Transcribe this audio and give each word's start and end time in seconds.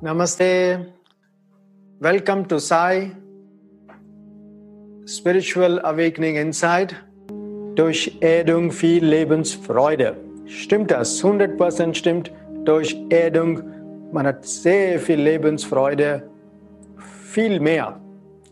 Namaste. 0.00 0.86
Welcome 1.98 2.46
to 2.46 2.60
Sai 2.60 3.10
Spiritual 5.04 5.80
Awakening 5.84 6.36
Inside. 6.36 6.94
Durch 7.74 8.16
Erdung 8.20 8.70
viel 8.70 9.04
Lebensfreude. 9.04 10.16
Stimmt 10.46 10.92
das? 10.92 11.20
100% 11.24 11.94
stimmt. 11.94 12.30
Durch 12.64 12.96
Erdung, 13.10 13.64
man 14.12 14.28
hat 14.28 14.44
sehr 14.46 15.00
viel 15.00 15.20
Lebensfreude. 15.20 16.22
Viel 17.32 17.58
mehr. 17.58 18.00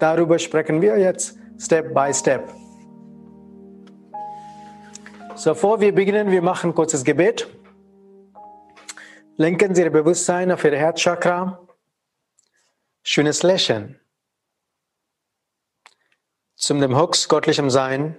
Darüber 0.02 0.36
sprechen 0.40 0.82
wir 0.82 0.98
jetzt 0.98 1.38
Step 1.60 1.94
by 1.94 2.12
Step. 2.12 2.52
So, 5.36 5.50
bevor 5.50 5.80
wir 5.80 5.94
beginnen, 5.94 6.32
wir 6.32 6.42
machen 6.42 6.70
ein 6.70 6.74
kurzes 6.74 7.04
Gebet. 7.04 7.46
Lenken 9.36 9.76
Sie 9.76 9.82
Ihr 9.82 9.92
Bewusstsein 9.92 10.50
auf 10.50 10.64
Ihr 10.64 10.76
Herzchakra. 10.76 11.68
Schönes 13.04 13.44
Lächeln. 13.44 14.00
Zum 16.56 16.80
dem 16.80 16.98
Hux, 16.98 17.28
göttlichem 17.28 17.70
Sein, 17.70 18.16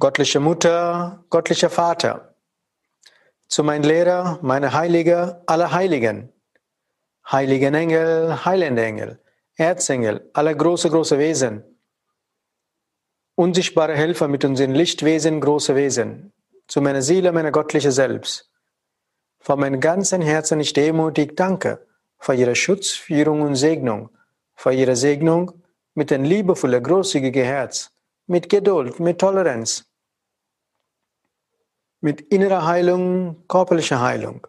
göttliche 0.00 0.40
Mutter, 0.40 1.24
göttlicher 1.30 1.70
Vater. 1.70 2.34
Zu 3.46 3.62
mein 3.62 3.84
Lehrer, 3.84 4.40
meine 4.42 4.72
Heilige, 4.72 5.44
alle 5.46 5.70
Heiligen. 5.70 6.32
Heiligen 7.30 7.74
Engel, 7.74 8.44
heilende 8.44 8.84
Engel, 8.84 9.20
Erzengel, 9.56 10.30
alle 10.32 10.56
große, 10.56 10.90
große 10.90 11.18
Wesen. 11.18 11.64
Unsichtbare 13.34 13.94
Helfer 13.94 14.28
mit 14.28 14.44
unseren 14.44 14.74
Lichtwesen, 14.74 15.40
große 15.40 15.74
Wesen. 15.74 16.32
Zu 16.68 16.80
meiner 16.80 17.02
Seele, 17.02 17.32
meiner 17.32 17.52
göttliche 17.52 17.92
Selbst 17.92 18.50
von 19.46 19.60
meinem 19.60 19.78
ganzen 19.78 20.22
Herzen 20.22 20.58
ich 20.58 20.72
demutig 20.72 21.36
danke 21.36 21.86
für 22.18 22.34
Ihre 22.34 22.56
Schutz, 22.56 22.90
Führung 22.90 23.42
und 23.42 23.54
Segnung, 23.54 24.10
für 24.56 24.72
Ihre 24.72 24.96
Segnung 24.96 25.62
mit 25.94 26.10
ein 26.10 26.24
liebevoller, 26.24 26.80
großzügiger 26.80 27.44
Herz, 27.44 27.92
mit 28.26 28.48
Geduld, 28.48 28.98
mit 28.98 29.20
Toleranz, 29.20 29.84
mit 32.00 32.22
innerer 32.22 32.66
Heilung, 32.66 33.46
körperlicher 33.46 34.00
Heilung, 34.00 34.44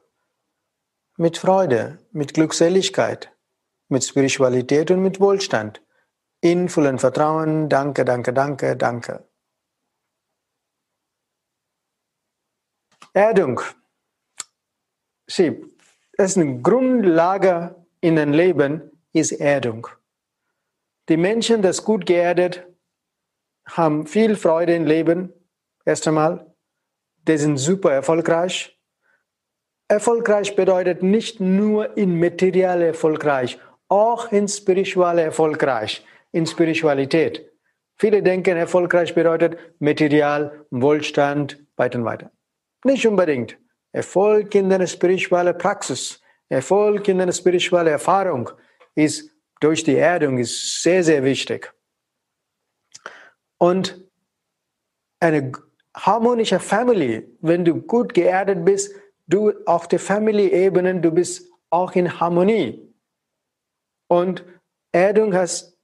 mit 1.18 1.38
Freude, 1.38 2.00
mit 2.12 2.34
Glückseligkeit, 2.34 3.32
mit 3.90 4.04
Spiritualität 4.04 4.92
und 4.92 5.02
mit 5.02 5.20
Wohlstand, 5.20 5.82
in 6.42 6.70
vollem 6.70 7.00
Vertrauen, 7.00 7.70
danke, 7.70 8.06
danke, 8.06 8.34
danke, 8.34 8.76
danke. 8.76 9.28
Erdung. 13.14 13.62
Sie, 15.28 15.66
es 16.18 16.32
ist 16.32 16.38
eine 16.38 16.62
Grundlage 16.62 17.76
in 18.00 18.20
einem 18.20 18.34
Leben, 18.34 18.92
ist 19.12 19.32
Erdung. 19.32 19.88
Die 21.10 21.18
Menschen, 21.18 21.62
das 21.62 21.84
gut 21.84 22.06
geerdet, 22.06 22.68
haben 23.66 24.06
viel 24.08 24.36
Freude 24.36 24.76
im 24.76 24.86
Leben, 24.86 25.34
erst 25.86 26.08
einmal. 26.08 26.54
Die 27.28 27.38
sind 27.38 27.58
super 27.58 27.92
erfolgreich. 27.92 28.80
Erfolgreich 29.90 30.56
bedeutet 30.56 31.02
nicht 31.02 31.40
nur 31.40 31.98
in 31.98 32.20
materiell 32.20 32.82
erfolgreich, 32.82 33.58
auch 33.90 34.32
in 34.32 34.48
spirituell 34.48 35.20
erfolgreich, 35.20 36.06
in 36.32 36.46
Spiritualität. 36.46 37.50
Viele 37.98 38.22
denken, 38.22 38.58
erfolgreich 38.58 39.16
bedeutet 39.16 39.58
Material, 39.80 40.66
Wohlstand, 40.70 41.58
weiter 41.76 42.00
und 42.00 42.06
weiter. 42.06 42.32
Nicht 42.84 43.08
unbedingt. 43.08 43.58
Erfolg 43.92 44.54
in 44.54 44.70
der 44.70 44.86
spirituellen 44.86 45.58
Praxis, 45.58 46.22
Erfolg 46.50 47.08
in 47.08 47.18
der 47.18 47.32
spirituellen 47.32 47.88
Erfahrung 47.88 48.50
ist 48.96 49.32
durch 49.60 49.84
die 49.84 49.96
Erdung 49.96 50.38
ist 50.38 50.84
sehr, 50.84 51.04
sehr 51.04 51.24
wichtig. 51.24 51.74
Und 53.58 54.00
eine 55.20 55.52
harmonische 55.96 56.60
Family, 56.60 57.28
wenn 57.42 57.66
du 57.66 57.82
gut 57.82 58.14
geerdet 58.14 58.64
bist, 58.64 58.94
du 59.28 59.52
auf 59.66 59.88
der 59.88 60.00
Family-Ebene, 60.00 61.02
du 61.02 61.12
bist 61.12 61.50
auch 61.70 61.94
in 61.94 62.20
Harmonie. 62.20 62.87
Und 64.08 64.44
Erdung 64.92 65.34
hast 65.36 65.78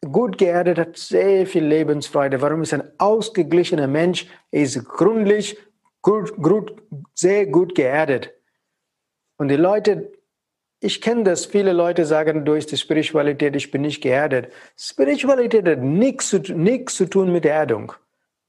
gut 0.00 0.38
geerdet, 0.38 0.78
hat 0.78 0.96
sehr 0.96 1.46
viel 1.46 1.64
Lebensfreude. 1.64 2.40
Warum 2.40 2.62
ist 2.62 2.74
ein 2.74 2.90
ausgeglichener 2.98 3.86
Mensch? 3.86 4.26
Er 4.50 4.62
ist 4.62 4.84
gründlich, 4.84 5.58
gut, 6.02 6.36
gut, 6.36 6.82
sehr 7.14 7.46
gut 7.46 7.74
geerdet. 7.74 8.32
Und 9.38 9.48
die 9.48 9.56
Leute, 9.56 10.12
ich 10.80 11.00
kenne 11.00 11.24
das, 11.24 11.46
viele 11.46 11.72
Leute 11.72 12.04
sagen 12.04 12.44
durch 12.44 12.66
die 12.66 12.76
Spiritualität, 12.76 13.56
ich 13.56 13.70
bin 13.70 13.82
nicht 13.82 14.02
geerdet. 14.02 14.52
Spiritualität 14.76 15.66
hat 15.66 15.80
nichts 15.80 16.28
zu, 16.28 16.40
zu 16.40 17.06
tun 17.06 17.32
mit 17.32 17.44
Erdung. 17.44 17.92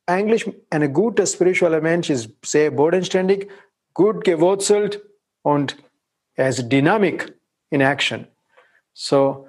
Eigentlich 0.06 0.50
ein 0.70 0.94
guter 0.94 1.26
spiritueller 1.26 1.82
Mensch 1.82 2.10
ist 2.10 2.30
sehr 2.46 2.72
bodenständig, 2.72 3.50
gut 3.94 4.24
gewurzelt 4.24 5.04
und 5.42 5.78
er 6.36 6.50
ist 6.50 6.70
Dynamik 6.70 7.34
in 7.70 7.82
Action. 7.82 8.28
So, 9.00 9.48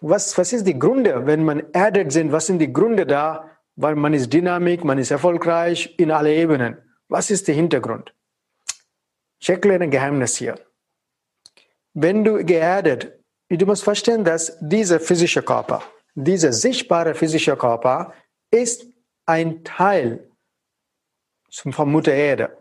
was, 0.00 0.38
was 0.38 0.54
ist 0.54 0.66
die 0.66 0.78
Gründe, 0.78 1.26
wenn 1.26 1.44
man 1.44 1.70
erdet 1.74 2.10
sind? 2.12 2.32
Was 2.32 2.46
sind 2.46 2.60
die 2.60 2.72
Gründe 2.72 3.04
da? 3.04 3.50
Weil 3.76 3.94
man 3.94 4.14
ist 4.14 4.32
Dynamik, 4.32 4.84
man 4.84 4.96
ist 4.96 5.10
erfolgreich 5.10 5.94
in 5.98 6.10
alle 6.10 6.34
Ebenen. 6.34 6.78
Was 7.08 7.30
ist 7.30 7.46
der 7.46 7.54
Hintergrund? 7.56 8.14
Ich 9.38 9.50
erkläre 9.50 9.82
ein 9.82 9.90
Geheimnis 9.90 10.36
hier. 10.36 10.54
Wenn 11.92 12.24
du 12.24 12.42
geerdet, 12.42 13.12
du 13.50 13.66
musst 13.66 13.84
verstehen, 13.84 14.24
dass 14.24 14.56
dieser 14.60 14.98
physische 14.98 15.42
Körper, 15.42 15.82
dieser 16.14 16.54
sichtbare 16.54 17.14
physische 17.14 17.58
Körper 17.58 18.14
ist 18.50 18.86
ein 19.26 19.62
Teil 19.62 20.30
von 21.50 21.92
Mutter 21.92 22.14
Erde. 22.14 22.56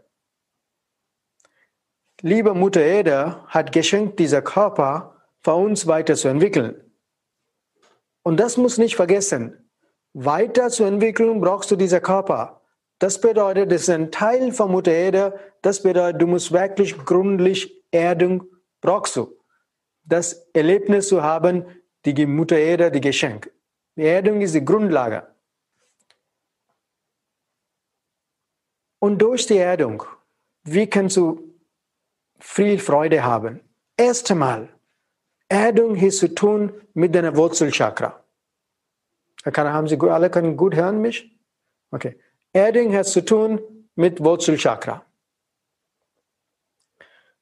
Liebe 2.20 2.54
Mutter 2.54 2.82
Erde 2.82 3.42
hat 3.48 3.72
geschenkt, 3.72 4.20
dieser 4.20 4.42
Körper 4.42 5.13
für 5.44 5.54
uns 5.54 5.88
weiterzuentwickeln. 5.88 6.82
Und 8.24 8.40
das 8.40 8.58
muss 8.58 8.78
nicht 8.78 8.96
vergessen. 8.96 9.70
Weiterzuentwickeln 10.14 11.42
brauchst 11.42 11.70
du 11.72 11.76
dieser 11.76 12.00
Körper. 12.00 12.62
Das 13.00 13.20
bedeutet, 13.20 13.72
es 13.72 13.84
ist 13.84 13.90
ein 13.90 14.12
Teil 14.12 14.54
von 14.54 14.72
Mutter 14.72 14.92
Erde. 14.92 15.38
Das 15.62 15.84
bedeutet, 15.84 16.22
du 16.22 16.28
musst 16.28 16.52
wirklich 16.52 16.98
gründlich 16.98 17.84
Erdung 17.92 18.46
brauchst 18.80 19.16
du. 19.16 19.38
Das 20.04 20.34
Erlebnis 20.54 21.08
zu 21.08 21.22
haben, 21.22 21.66
die 22.06 22.26
Mutter 22.26 22.58
Erde, 22.58 22.92
die 22.92 23.02
Geschenk. 23.02 23.52
Erdung 23.96 24.42
ist 24.42 24.56
die 24.56 24.66
Grundlage. 24.66 25.28
Und 29.00 29.22
durch 29.22 29.46
die 29.48 29.58
Erdung, 29.58 30.04
wie 30.64 30.88
kannst 30.88 31.18
du 31.18 31.54
viel 32.40 32.80
Freude 32.80 33.24
haben? 33.24 33.60
Erst 33.98 34.32
einmal, 34.32 34.73
Erdung 35.54 35.96
hat 35.96 36.14
zu 36.14 36.34
tun 36.34 36.74
mit 36.96 37.14
deiner 37.14 37.36
Wurzelchakra. 37.38 38.24
Haben 39.46 39.88
Sie 39.88 40.00
alle 40.00 40.32
können 40.32 40.58
gut 40.58 40.74
hören 40.74 41.00
mich? 41.00 41.32
Okay. 41.92 42.20
Erding 42.54 42.96
hat 42.96 43.06
zu 43.06 43.24
tun 43.24 43.62
mit 43.94 44.20
Wurzelchakra. 44.20 45.06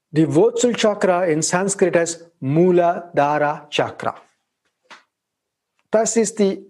Die 0.09 0.35
Wurzelchakra 0.35 1.25
in 1.25 1.41
Sanskrit 1.41 1.95
heißt 1.95 2.29
Muladhara 2.41 3.67
Chakra. 3.69 4.15
Das 5.89 6.17
ist 6.17 6.39
die, 6.39 6.65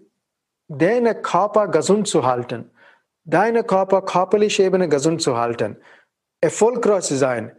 deine 0.68 1.20
Körper 1.20 1.66
gesund 1.66 2.06
zu 2.06 2.24
halten, 2.24 2.70
deine 3.24 3.64
Körper 3.64 4.02
körperliche 4.02 4.62
Ebene 4.62 4.88
gesund 4.88 5.20
zu 5.22 5.36
halten, 5.36 5.76
erfolgreich 6.40 7.02
zu 7.02 7.16
sein 7.16 7.56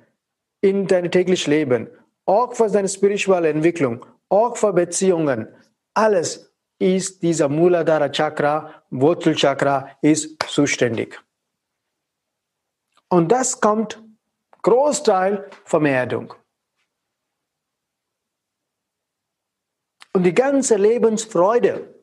in 0.61 0.87
deinem 0.87 1.11
täglichen 1.11 1.51
Leben, 1.51 1.89
auch 2.25 2.53
für 2.53 2.69
deine 2.69 2.89
spirituelle 2.89 3.49
Entwicklung, 3.49 4.05
auch 4.29 4.57
für 4.57 4.73
Beziehungen, 4.73 5.47
alles 5.93 6.53
ist 6.79 7.21
dieser 7.21 7.49
Muladhara 7.49 8.09
Chakra, 8.09 8.83
Wurzelchakra, 8.89 9.97
ist 10.01 10.41
zuständig. 10.47 11.21
Und 13.09 13.31
das 13.31 13.59
kommt 13.61 14.01
Großteil 14.63 15.49
von 15.65 15.85
Erdung. 15.85 16.33
Und 20.13 20.23
die 20.23 20.33
ganze 20.33 20.77
Lebensfreude, 20.77 21.95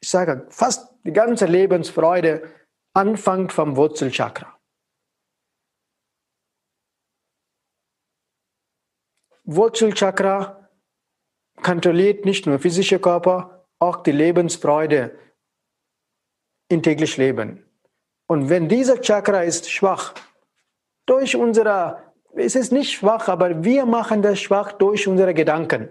ich 0.00 0.08
sage 0.08 0.46
fast 0.50 0.94
die 1.04 1.12
ganze 1.12 1.46
Lebensfreude, 1.46 2.50
anfängt 2.92 3.52
vom 3.52 3.76
Wurzelchakra. 3.76 4.55
Wurzelchakra 9.46 10.68
kontrolliert 11.62 12.24
nicht 12.24 12.46
nur 12.46 12.58
physische 12.58 12.98
Körper, 12.98 13.64
auch 13.78 14.02
die 14.02 14.12
Lebensfreude 14.12 15.16
in 16.68 16.82
täglich 16.82 17.16
Leben. 17.16 17.64
Und 18.26 18.48
wenn 18.50 18.68
dieser 18.68 19.00
Chakra 19.00 19.42
ist 19.42 19.70
schwach, 19.70 20.14
durch 21.06 21.36
unsere, 21.36 22.02
es 22.34 22.56
ist 22.56 22.72
nicht 22.72 22.92
schwach, 22.92 23.28
aber 23.28 23.62
wir 23.62 23.86
machen 23.86 24.20
das 24.20 24.40
schwach 24.40 24.72
durch 24.72 25.06
unsere 25.06 25.32
Gedanken. 25.32 25.88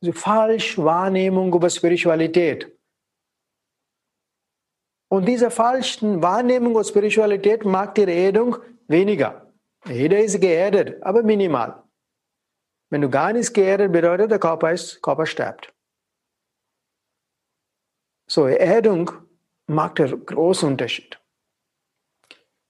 Also 0.00 0.12
falsch 0.12 0.78
Wahrnehmung 0.78 1.52
über 1.52 1.68
Spiritualität. 1.68 2.72
Und 5.08 5.26
diese 5.26 5.50
falschen 5.50 6.22
Wahrnehmung 6.22 6.72
über 6.72 6.84
Spiritualität 6.84 7.64
macht 7.64 7.96
die 7.96 8.02
Erdung 8.02 8.56
weniger. 8.86 9.50
Jeder 9.86 10.20
ist 10.20 10.40
geerdet, 10.40 11.02
aber 11.02 11.24
minimal. 11.24 11.82
Wenn 12.90 13.02
du 13.02 13.10
gar 13.10 13.32
nicht 13.32 13.52
geerdet 13.52 13.92
bedeutet, 13.92 14.30
der 14.30 14.38
Körper, 14.38 14.72
ist, 14.72 15.02
Körper 15.02 15.26
stirbt. 15.26 15.74
So, 18.26 18.46
Erdung 18.46 19.10
macht 19.66 20.00
einen 20.00 20.24
großen 20.24 20.68
Unterschied. 20.68 21.18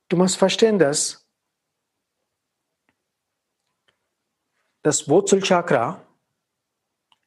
Du 0.09 0.17
musst 0.17 0.37
verstehen, 0.37 0.79
dass 0.79 1.27
das 4.83 5.09
Wurzelchakra 5.09 6.03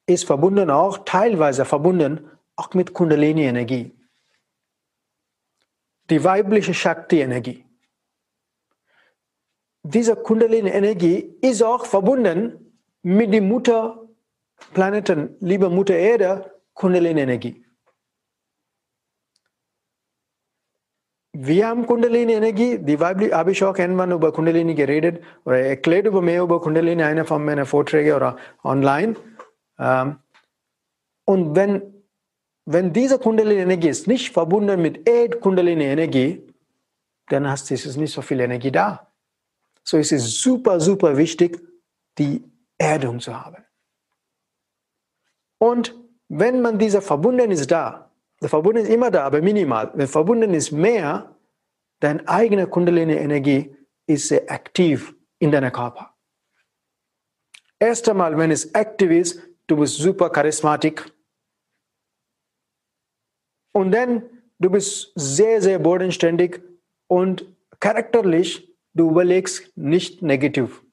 ist 0.06 0.26
verbunden 0.26 0.70
auch, 0.70 1.06
teilweise 1.06 1.64
verbunden, 1.64 2.30
auch 2.56 2.74
mit 2.74 2.94
Kundalini-Energie. 2.94 3.96
Die 6.10 6.24
weibliche 6.24 6.74
Shakti-Energie. 6.74 7.66
Diese 9.84 10.16
Kundalini-Energie 10.16 11.38
ist 11.42 11.62
auch 11.64 11.86
verbunden 11.86 12.71
mit 13.04 13.34
dem 13.34 13.48
Mutterplaneten, 13.48 15.36
liebe 15.40 15.70
Mutter 15.70 15.96
Erde, 15.96 16.52
Kundalini-Energie. 16.74 17.66
Wir 21.34 21.68
haben 21.68 21.86
Kundalini-Energie, 21.86 22.80
die 22.80 23.00
weibliche, 23.00 23.36
habe 23.36 23.52
ich 23.52 23.64
auch 23.64 23.78
irgendwann 23.78 24.12
über 24.12 24.32
Kundalini 24.34 24.76
geredet 24.76 25.24
oder 25.46 25.60
erklärt 25.60 26.06
über 26.06 26.22
mehr 26.22 26.44
über 26.44 26.60
Kundalini, 26.62 27.04
einer 27.04 27.26
von 27.26 27.44
meinen 27.44 27.66
Vorträgen 27.66 28.16
oder 28.16 28.38
online. 28.64 29.16
Ähm, 29.80 30.20
und 31.26 31.56
wenn, 31.56 32.04
wenn 32.66 32.92
diese 32.92 33.18
Kundalini-Energie 33.18 33.90
ist 33.90 34.08
nicht 34.08 34.32
verbunden 34.32 34.82
mit 34.82 35.08
Erd-Kundalini-Energie, 35.08 36.48
dann 37.30 37.50
hast 37.50 37.70
du 37.70 37.74
nicht 37.74 38.14
so 38.14 38.22
viel 38.22 38.42
Energie 38.42 38.72
da. 38.72 39.08
So 39.84 39.98
ist 39.98 40.12
es 40.12 40.42
super, 40.42 40.80
super 40.82 41.16
wichtig, 41.16 41.60
die 42.18 42.44
Erdung 42.82 43.20
zu 43.20 43.40
haben. 43.40 43.64
Und 45.60 45.96
wenn 46.28 46.62
man 46.62 46.80
diese 46.80 47.02
verbunden 47.02 47.52
ist 47.52 47.70
da, 47.70 48.12
der 48.42 48.50
Verbunden 48.50 48.82
ist 48.82 48.90
immer 48.90 49.12
da, 49.12 49.24
aber 49.24 49.42
minimal. 49.42 49.92
Wenn 49.94 50.08
verbunden 50.08 50.54
ist 50.56 50.72
mehr, 50.72 51.36
deine 52.00 52.28
eigene 52.28 52.66
Kundalini-Energie 52.66 53.76
ist 54.08 54.30
sehr 54.30 54.50
aktiv 54.50 55.14
in 55.38 55.52
deinem 55.52 55.72
Körper. 55.72 56.16
Erst 57.80 58.10
einmal, 58.10 58.36
wenn 58.38 58.50
es 58.50 58.74
aktiv 58.74 59.12
ist, 59.12 59.42
du 59.68 59.78
bist 59.78 59.98
super 59.98 60.30
charismatisch. 60.32 61.04
Und 63.74 63.92
dann, 63.92 64.24
du 64.58 64.70
bist 64.72 65.12
sehr, 65.16 65.62
sehr 65.62 65.78
bodenständig 65.80 66.62
und 67.08 67.46
charakterlich, 67.80 68.68
du 68.94 69.12
überlegst 69.12 69.72
nicht 69.78 70.22
negativ. 70.22 70.84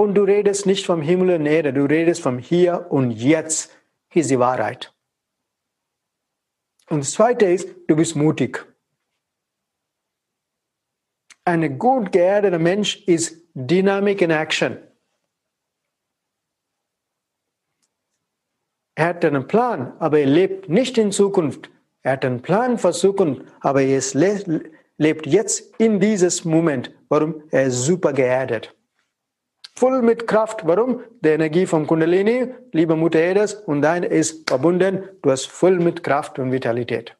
Und 0.00 0.14
du 0.14 0.22
redest 0.22 0.64
nicht 0.64 0.86
vom 0.86 1.02
Himmel 1.02 1.38
und 1.38 1.44
Erde, 1.44 1.74
du 1.74 1.84
redest 1.84 2.22
vom 2.22 2.38
Hier 2.38 2.86
und 2.88 3.10
Jetzt. 3.10 3.70
Hier 4.08 4.22
ist 4.22 4.30
die 4.30 4.38
Wahrheit. 4.38 4.94
Und 6.88 7.00
das 7.00 7.12
Zweite 7.12 7.44
ist, 7.44 7.68
du 7.86 7.96
bist 7.96 8.16
mutig. 8.16 8.66
Ein 11.44 11.78
gut 11.78 12.12
geerdeter 12.12 12.58
Mensch 12.58 13.06
ist 13.06 13.46
Dynamik 13.52 14.22
in 14.22 14.30
Action. 14.30 14.78
Er 18.94 19.04
hat 19.04 19.22
einen 19.22 19.46
Plan, 19.46 19.92
aber 19.98 20.20
er 20.20 20.26
lebt 20.26 20.70
nicht 20.70 20.96
in 20.96 21.12
Zukunft. 21.12 21.70
Er 22.00 22.12
hat 22.12 22.24
einen 22.24 22.40
Plan 22.40 22.78
für 22.78 22.92
Zukunft, 22.92 23.42
aber 23.60 23.82
er 23.82 24.00
lebt 24.96 25.26
jetzt 25.26 25.78
in 25.78 26.00
dieses 26.00 26.46
Moment. 26.46 26.90
Warum? 27.10 27.42
Er 27.50 27.64
ist 27.64 27.84
super 27.84 28.14
geerdet 28.14 28.74
voll 29.80 30.02
mit 30.02 30.26
Kraft. 30.26 30.66
Warum? 30.66 31.02
Die 31.22 31.30
Energie 31.30 31.66
vom 31.66 31.86
Kundalini, 31.86 32.52
liebe 32.72 32.96
Mutter 32.96 33.18
Edes, 33.18 33.54
und 33.54 33.80
dein 33.80 34.02
ist 34.02 34.48
verbunden. 34.48 35.08
Du 35.22 35.30
hast 35.30 35.46
voll 35.46 35.78
mit 35.78 36.02
Kraft 36.02 36.38
und 36.38 36.52
Vitalität. 36.52 37.16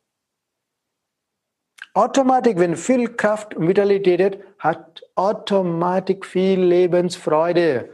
Automatisch, 1.94 2.56
wenn 2.56 2.76
viel 2.76 3.16
Kraft 3.16 3.54
und 3.54 3.66
Vitalität 3.66 4.20
hat, 4.20 4.38
hat 4.58 5.02
automatisch 5.14 6.26
viel 6.26 6.60
Lebensfreude. 6.60 7.88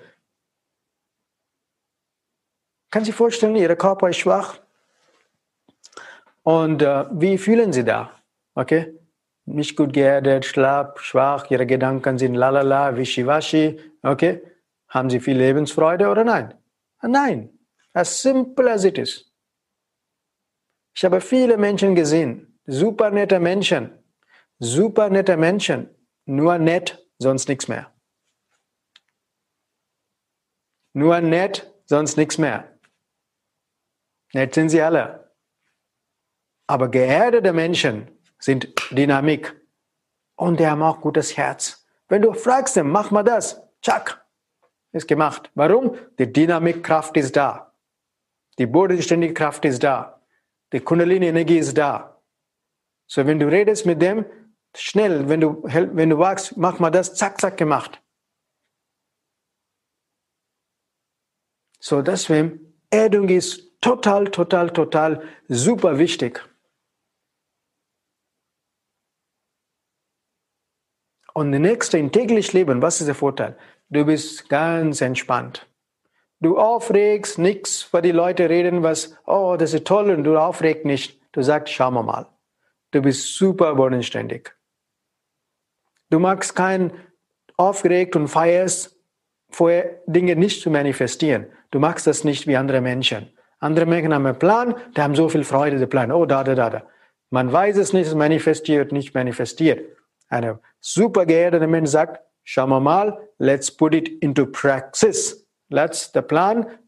Kann 2.91 3.05
Sie 3.05 3.13
vorstellen, 3.13 3.57
Ihr 3.57 3.77
Körper 3.77 4.09
ist 4.09 4.19
schwach. 4.19 4.59
Und 6.43 6.83
äh, 6.83 7.05
wie 7.13 7.39
fühlen 7.39 7.73
Sie 7.73 7.85
da? 7.85 8.11
Okay? 8.55 8.95
Nicht 9.45 9.77
gut 9.77 9.93
geerdet, 9.93 10.45
schlapp, 10.45 10.99
schwach, 10.99 11.51
Ihre 11.51 11.67
Gedanken 11.67 12.19
sind 12.19 12.35
lalala, 12.35 12.97
wischiwaschi. 12.97 13.79
Okay? 14.03 14.43
Haben 14.97 15.11
sie 15.11 15.21
viel 15.21 15.37
Lebensfreude 15.37 16.09
oder 16.09 16.25
nein? 16.25 16.55
Nein. 17.03 17.51
As 17.93 18.23
simple 18.23 18.73
as 18.73 18.83
it 18.85 18.97
is. 18.97 19.31
Ich 20.95 21.05
habe 21.05 21.21
viele 21.21 21.59
Menschen 21.59 21.95
gesehen, 21.95 22.59
super 22.65 23.11
nette 23.11 23.39
Menschen, 23.39 24.03
super 24.59 25.11
nette 25.11 25.37
Menschen, 25.37 25.91
nur 26.25 26.57
nett, 26.57 27.07
sonst 27.19 27.47
nichts 27.47 27.69
mehr. 27.69 27.93
Nur 30.95 31.21
nett, 31.21 31.71
sonst 31.85 32.17
nichts 32.17 32.39
mehr. 32.39 32.79
Nett 34.33 34.55
sind 34.55 34.71
sie 34.71 34.81
alle. 34.81 35.31
Aber 36.67 36.91
geerdete 36.91 37.53
Menschen 37.53 38.11
sind 38.39 38.73
Dynamik 38.91 39.55
und 40.37 40.59
die 40.59 40.67
haben 40.67 40.83
auch 40.83 41.03
gutes 41.03 41.37
Herz. 41.37 41.87
Wenn 42.09 42.23
du 42.23 42.33
fragst, 42.33 42.83
mach 42.83 43.11
mal 43.11 43.23
das, 43.23 43.61
tschack, 43.83 44.26
ist 44.97 45.07
gemacht. 45.07 45.51
Warum? 45.55 45.97
Die 46.19 46.33
Dynamikkraft 46.33 47.17
ist 47.17 47.37
da. 47.37 47.73
Die 48.59 48.67
bodenständige 48.67 49.35
Kraft 49.35 49.65
ist 49.65 49.83
da. 49.83 50.21
Die 50.73 50.81
Kundalini-Energie 50.81 51.59
ist 51.59 51.77
da. 51.77 52.21
So, 53.07 53.25
wenn 53.27 53.39
du 53.39 53.47
redest 53.47 53.87
mit 53.87 54.03
dem, 54.03 54.25
schnell, 54.75 55.29
wenn 55.29 55.41
du, 55.41 55.63
wenn 55.63 56.11
du 56.11 56.19
wagst, 56.19 56.57
mach 56.57 56.79
mal 56.79 56.91
das, 56.91 57.15
zack, 57.15 57.41
zack, 57.41 57.57
gemacht. 57.57 58.03
So, 61.79 62.03
deswegen, 62.03 62.75
Erdung 62.91 63.29
ist 63.29 63.81
total, 63.81 64.29
total, 64.31 64.73
total 64.73 65.23
super 65.47 65.99
wichtig. 65.99 66.43
Und 71.33 71.53
das 71.53 71.61
nächste, 71.61 71.99
in 71.99 72.11
täglich 72.11 72.53
Leben, 72.55 72.81
was 72.81 73.01
ist 73.01 73.07
der 73.07 73.15
Vorteil? 73.15 73.59
Du 73.89 74.05
bist 74.05 74.49
ganz 74.49 75.01
entspannt. 75.01 75.67
Du 76.41 76.59
aufregst 76.59 77.39
nichts, 77.39 77.89
weil 77.93 78.03
die 78.03 78.13
Leute 78.13 78.49
reden, 78.51 78.83
was, 78.83 79.17
oh, 79.27 79.57
das 79.59 79.73
ist 79.73 79.87
toll 79.87 80.11
und 80.11 80.25
du 80.25 80.37
aufregst 80.37 80.85
nicht. 80.85 81.21
Du 81.33 81.43
sagst, 81.43 81.73
schauen 81.73 81.95
wir 81.95 82.03
mal. 82.03 82.27
Du 82.91 83.01
bist 83.01 83.37
super 83.37 83.75
bodenständig. 83.75 84.53
Du 86.11 86.19
magst 86.19 86.55
kein 86.55 86.93
aufgeregt 87.57 88.17
und 88.17 88.29
feierst, 88.29 88.97
vorher 89.51 90.03
Dinge 90.07 90.37
nicht 90.37 90.63
zu 90.63 90.71
manifestieren. 90.71 91.47
Du 91.71 91.79
magst 91.79 92.07
das 92.07 92.25
nicht 92.25 92.47
wie 92.47 92.57
andere 92.57 92.81
Menschen. 92.81 93.33
Andere 93.59 93.87
Menschen 93.87 94.13
haben 94.13 94.27
einen 94.27 94.39
Plan, 94.39 94.75
die 94.97 95.01
haben 95.01 95.15
so 95.15 95.29
viel 95.29 95.45
Freude, 95.45 95.79
der 95.79 95.87
Plan. 95.87 96.13
Oh, 96.13 96.27
da, 96.27 96.45
da, 96.45 96.55
da, 96.55 96.71
da. 96.71 96.83
Man 97.31 97.53
weiß 97.53 97.77
es 97.79 97.93
nicht, 97.93 98.07
es 98.07 98.15
manifestiert, 98.15 98.93
nicht 98.93 99.15
manifestiert. 99.15 99.97
Eine 100.29 100.61
super 100.81 101.25
geerdete 101.25 101.67
Mensch 101.67 101.91
sagt, 101.91 102.21
Schauen 102.49 102.71
wir 102.71 102.81
mal, 102.81 103.29
let's 103.39 103.73
put 103.73 103.93
it 103.93 104.09
into 104.23 104.47
praxis. 104.47 105.45
Let's 105.69 106.13
the 106.15 106.23
plan 106.23 106.79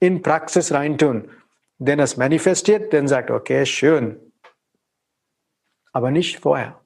in 0.00 0.20
Praxis 0.20 0.70
reintun. 0.70 1.30
Denn 1.78 1.98
es 1.98 2.18
manifestiert, 2.18 2.92
dann 2.92 3.08
sagt, 3.08 3.30
okay, 3.30 3.64
schön. 3.64 4.20
Aber 5.92 6.10
nicht 6.10 6.40
vorher. 6.40 6.78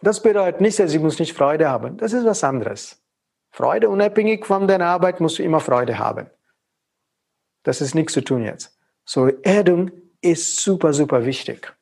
Das 0.00 0.20
bedeutet 0.20 0.60
nicht, 0.60 0.80
dass 0.80 0.92
ich 0.92 1.00
muss 1.00 1.20
nicht 1.20 1.32
Freude 1.32 1.68
haben. 1.68 1.96
Das 1.96 2.12
ist 2.12 2.24
was 2.24 2.42
anderes. 2.42 3.00
Freude 3.52 3.88
unabhängig 3.88 4.44
von 4.46 4.66
deiner 4.66 4.86
Arbeit 4.86 5.20
musst 5.20 5.38
du 5.38 5.44
immer 5.44 5.60
Freude 5.60 6.00
haben. 6.00 6.28
Das 7.62 7.80
ist 7.80 7.94
nichts 7.94 8.14
zu 8.14 8.20
tun 8.20 8.42
jetzt. 8.42 8.76
So, 9.04 9.28
Erdung 9.42 9.92
ist 10.20 10.56
super, 10.56 10.92
super 10.92 11.24
wichtig 11.24 11.72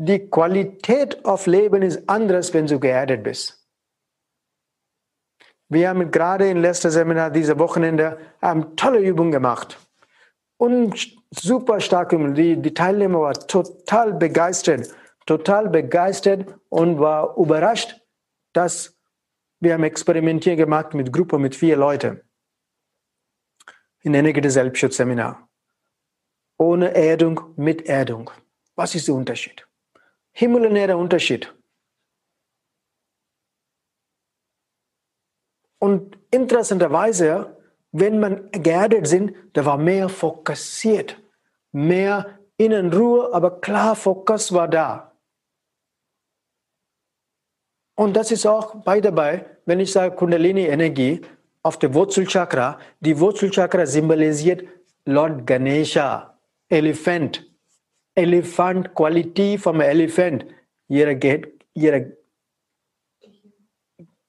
die 0.00 0.30
Qualität 0.30 1.24
auf 1.24 1.46
Leben 1.46 1.82
ist 1.82 2.08
anders, 2.08 2.54
wenn 2.54 2.66
du 2.66 2.78
geerdet 2.78 3.22
bist. 3.22 3.66
Wir 5.68 5.88
haben 5.90 6.10
gerade 6.10 6.48
im 6.48 6.62
letzten 6.62 6.90
Seminar 6.90 7.30
diese 7.30 7.58
Wochenende 7.58 8.18
eine 8.40 8.74
tolle 8.76 9.00
Übung 9.00 9.30
gemacht. 9.30 9.78
Und 10.56 11.16
super 11.30 11.80
stark. 11.80 12.10
Die, 12.10 12.56
die 12.56 12.74
Teilnehmer 12.74 13.20
waren 13.20 13.46
total 13.48 14.14
begeistert, 14.14 14.94
total 15.26 15.68
begeistert 15.68 16.46
und 16.68 16.98
war 16.98 17.36
überrascht, 17.36 18.00
dass 18.52 18.96
wir 19.60 19.74
haben 19.74 19.84
Experimentieren 19.84 20.56
gemacht 20.56 20.94
mit 20.94 21.12
Gruppe 21.12 21.38
mit 21.38 21.54
vier 21.54 21.76
Leuten 21.76 22.22
in 24.00 24.14
Energie 24.14 24.48
Selbstschutzseminar. 24.48 25.48
Ohne 26.56 26.94
Erdung, 26.94 27.40
mit 27.56 27.86
Erdung. 27.86 28.30
Was 28.74 28.94
ist 28.94 29.08
der 29.08 29.14
Unterschied? 29.14 29.67
Himmel 30.40 30.66
und 30.66 30.76
Erde 30.76 30.96
Unterschied. 30.96 31.52
Und 35.80 36.16
interessanterweise, 36.30 37.56
wenn 37.90 38.20
man 38.20 38.48
geerdet 38.52 39.08
sind, 39.08 39.34
da 39.54 39.64
war 39.64 39.78
mehr 39.78 40.08
fokussiert, 40.08 41.20
mehr 41.72 42.38
Innenruhe, 42.56 43.34
aber 43.34 43.60
klar 43.60 43.96
Fokus 43.96 44.52
war 44.52 44.68
da. 44.68 45.12
Und 47.96 48.14
das 48.14 48.30
ist 48.30 48.46
auch 48.46 48.76
bei 48.76 49.00
dabei, 49.00 49.58
wenn 49.66 49.80
ich 49.80 49.90
sage 49.90 50.14
Kundalini-Energie 50.14 51.22
auf 51.64 51.80
der 51.80 51.92
Wurzelchakra. 51.94 52.78
Die 53.00 53.18
Wurzelchakra 53.18 53.86
symbolisiert 53.86 54.62
Lord 55.04 55.48
Ganesha, 55.48 56.38
Elefant. 56.68 57.47
Elefant, 58.18 58.94
Qualität 58.94 59.60
vom 59.60 59.80
Elefant. 59.80 60.44
Ihre, 60.88 61.16
Ge 61.16 61.42
ihre 61.74 62.16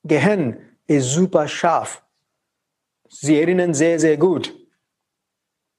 Gehirn 0.04 0.58
ist 0.88 1.14
super 1.14 1.48
scharf. 1.48 2.04
Sie 3.08 3.40
erinnern 3.40 3.74
sehr, 3.74 4.00
sehr 4.00 4.18
gut, 4.18 4.56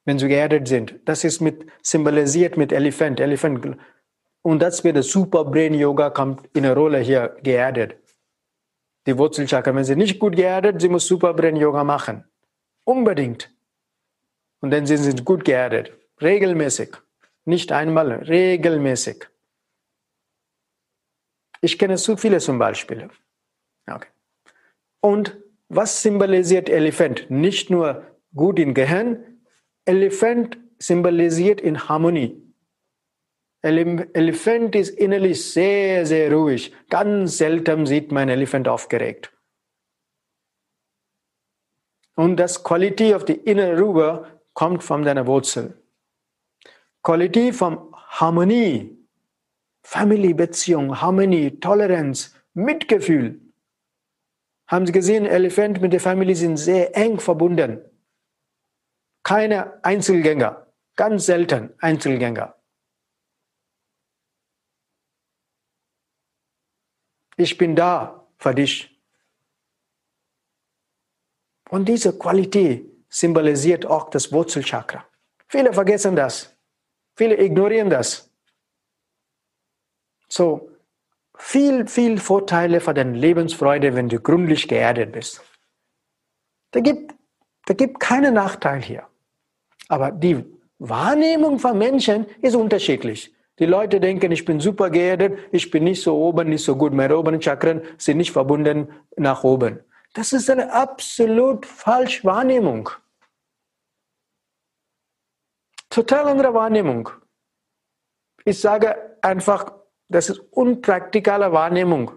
wenn 0.05 0.19
sie 0.19 0.29
geerdet 0.29 0.67
sind. 0.67 1.00
Das 1.05 1.23
ist 1.23 1.40
mit, 1.40 1.67
symbolisiert 1.83 2.57
mit 2.57 2.73
Elefant. 2.73 3.21
Elefant 3.21 3.76
und 4.43 4.61
das 4.61 4.83
wird 4.85 4.97
das 4.97 5.09
Super 5.09 5.45
Brain 5.45 5.75
Yoga 5.75 6.11
kommt 6.11 6.49
in 6.55 6.64
eine 6.64 6.75
Rolle 6.75 6.99
hier 7.00 7.37
geerdet. 7.43 7.97
Die 9.07 9.17
Wurzelchakra, 9.17 9.75
wenn 9.75 9.85
sie 9.85 9.97
nicht 9.97 10.19
gut 10.19 10.35
geerdet, 10.35 10.81
sie 10.81 10.88
muss 10.88 11.07
Super 11.07 11.35
Brain 11.35 11.57
Yoga 11.57 11.85
machen. 11.85 12.25
Unbedingt. 12.85 13.55
Und 14.61 14.71
dann 14.71 14.87
sind 14.87 14.99
sie 14.99 15.25
gut 15.25 15.45
geerdet. 15.45 15.93
Regelmäßig. 16.21 16.97
Nicht 17.44 17.73
einmal, 17.73 18.12
regelmäßig. 18.12 19.28
Ich 21.61 21.78
kenne 21.78 21.99
so 21.99 22.16
viele 22.16 22.38
zum 22.38 22.59
Beispiel. 22.59 23.11
Okay. 23.87 24.09
Und 25.00 25.38
was 25.68 26.02
symbolisiert 26.02 26.68
Elefant? 26.68 27.30
Nicht 27.30 27.70
nur 27.70 28.06
gut 28.35 28.59
im 28.59 28.75
Gehirn, 28.75 29.42
Elefant 29.85 30.59
symbolisiert 30.78 31.61
in 31.61 31.88
Harmonie. 31.88 32.42
Elefant 33.62 34.75
ist 34.75 34.90
innerlich 34.90 35.52
sehr, 35.52 36.06
sehr 36.06 36.32
ruhig. 36.32 36.75
Ganz 36.88 37.37
selten 37.37 37.85
sieht 37.85 38.11
man 38.11 38.28
Elefant 38.30 38.68
aufgeregt. 38.68 39.32
Und 42.14 42.37
das 42.37 42.64
Qualität 42.64 43.14
auf 43.14 43.25
die 43.25 43.35
innere 43.35 43.78
Ruhe 43.78 44.40
kommt 44.54 44.82
von 44.82 45.02
deiner 45.02 45.26
Wurzel. 45.26 45.80
Qualität 47.02 47.54
von 47.54 47.95
Harmonie, 47.95 48.97
Family-Beziehung, 49.83 51.00
Harmonie, 51.00 51.59
Toleranz, 51.59 52.35
Mitgefühl. 52.54 53.40
Haben 54.66 54.87
Sie 54.87 54.92
gesehen, 54.92 55.26
Elefant 55.26 55.80
mit 55.80 55.92
der 55.92 56.00
Familie 56.00 56.37
sind 56.37 56.57
sehr 56.57 56.97
eng 56.97 57.19
verbunden. 57.19 57.80
Keine 59.23 59.83
Einzelgänger, 59.85 60.66
ganz 60.97 61.26
selten 61.26 61.73
Einzelgänger. 61.78 62.54
Ich 67.37 67.57
bin 67.57 67.75
da 67.75 68.26
für 68.38 68.54
dich. 68.54 69.00
Und 71.71 71.88
diese 71.88 72.19
Qualität 72.19 72.87
symbolisiert 73.09 73.87
auch 73.87 74.11
das 74.11 74.30
Wurzelchakra. 74.30 75.07
Viele 75.49 75.73
vergessen 75.73 76.14
das. 76.14 76.60
Viele 77.17 77.38
ignorieren 77.38 77.90
das. 77.90 78.31
So, 80.29 80.71
viel, 81.37 81.87
viel 81.87 82.19
Vorteile 82.19 82.81
für 82.81 82.95
deine 82.95 83.17
Lebensfreude, 83.17 83.95
wenn 83.95 84.09
du 84.09 84.21
gründlich 84.21 84.69
geerdet 84.69 85.12
bist. 85.12 85.43
Da 86.71 86.81
gibt, 86.81 87.14
da 87.67 87.75
gibt 87.75 87.99
keinen 87.99 88.35
Nachteil 88.35 88.81
hier. 88.81 89.07
Aber 89.88 90.12
die 90.12 90.45
Wahrnehmung 90.79 91.59
von 91.59 91.76
Menschen 91.76 92.26
ist 92.40 92.55
unterschiedlich. 92.55 93.35
Die 93.59 93.67
Leute 93.67 94.00
denken, 94.00 94.33
ich 94.33 94.45
bin 94.45 94.61
super 94.61 94.88
geerdet, 94.88 95.38
ich 95.52 95.71
bin 95.71 95.85
nicht 95.85 96.02
so 96.02 96.17
oben, 96.17 96.49
nicht 96.49 96.64
so 96.64 96.76
gut. 96.76 96.95
Meine 96.95 97.19
oberen 97.19 97.43
Chakren 97.43 97.83
sind 97.99 98.17
nicht 98.17 98.33
verbunden 98.33 98.88
nach 99.17 99.45
oben. 99.45 99.81
Das 100.14 100.33
ist 100.33 100.49
eine 100.49 100.73
absolut 100.73 101.67
falsche 101.67 102.25
Wahrnehmung. 102.25 102.88
Total 105.90 106.28
andere 106.28 106.54
Wahrnehmung. 106.54 107.11
Ich 108.44 108.61
sage 108.61 109.18
einfach, 109.20 109.73
das 110.09 110.30
ist 110.30 110.38
unpraktikale 110.52 111.52
Wahrnehmung. 111.52 112.12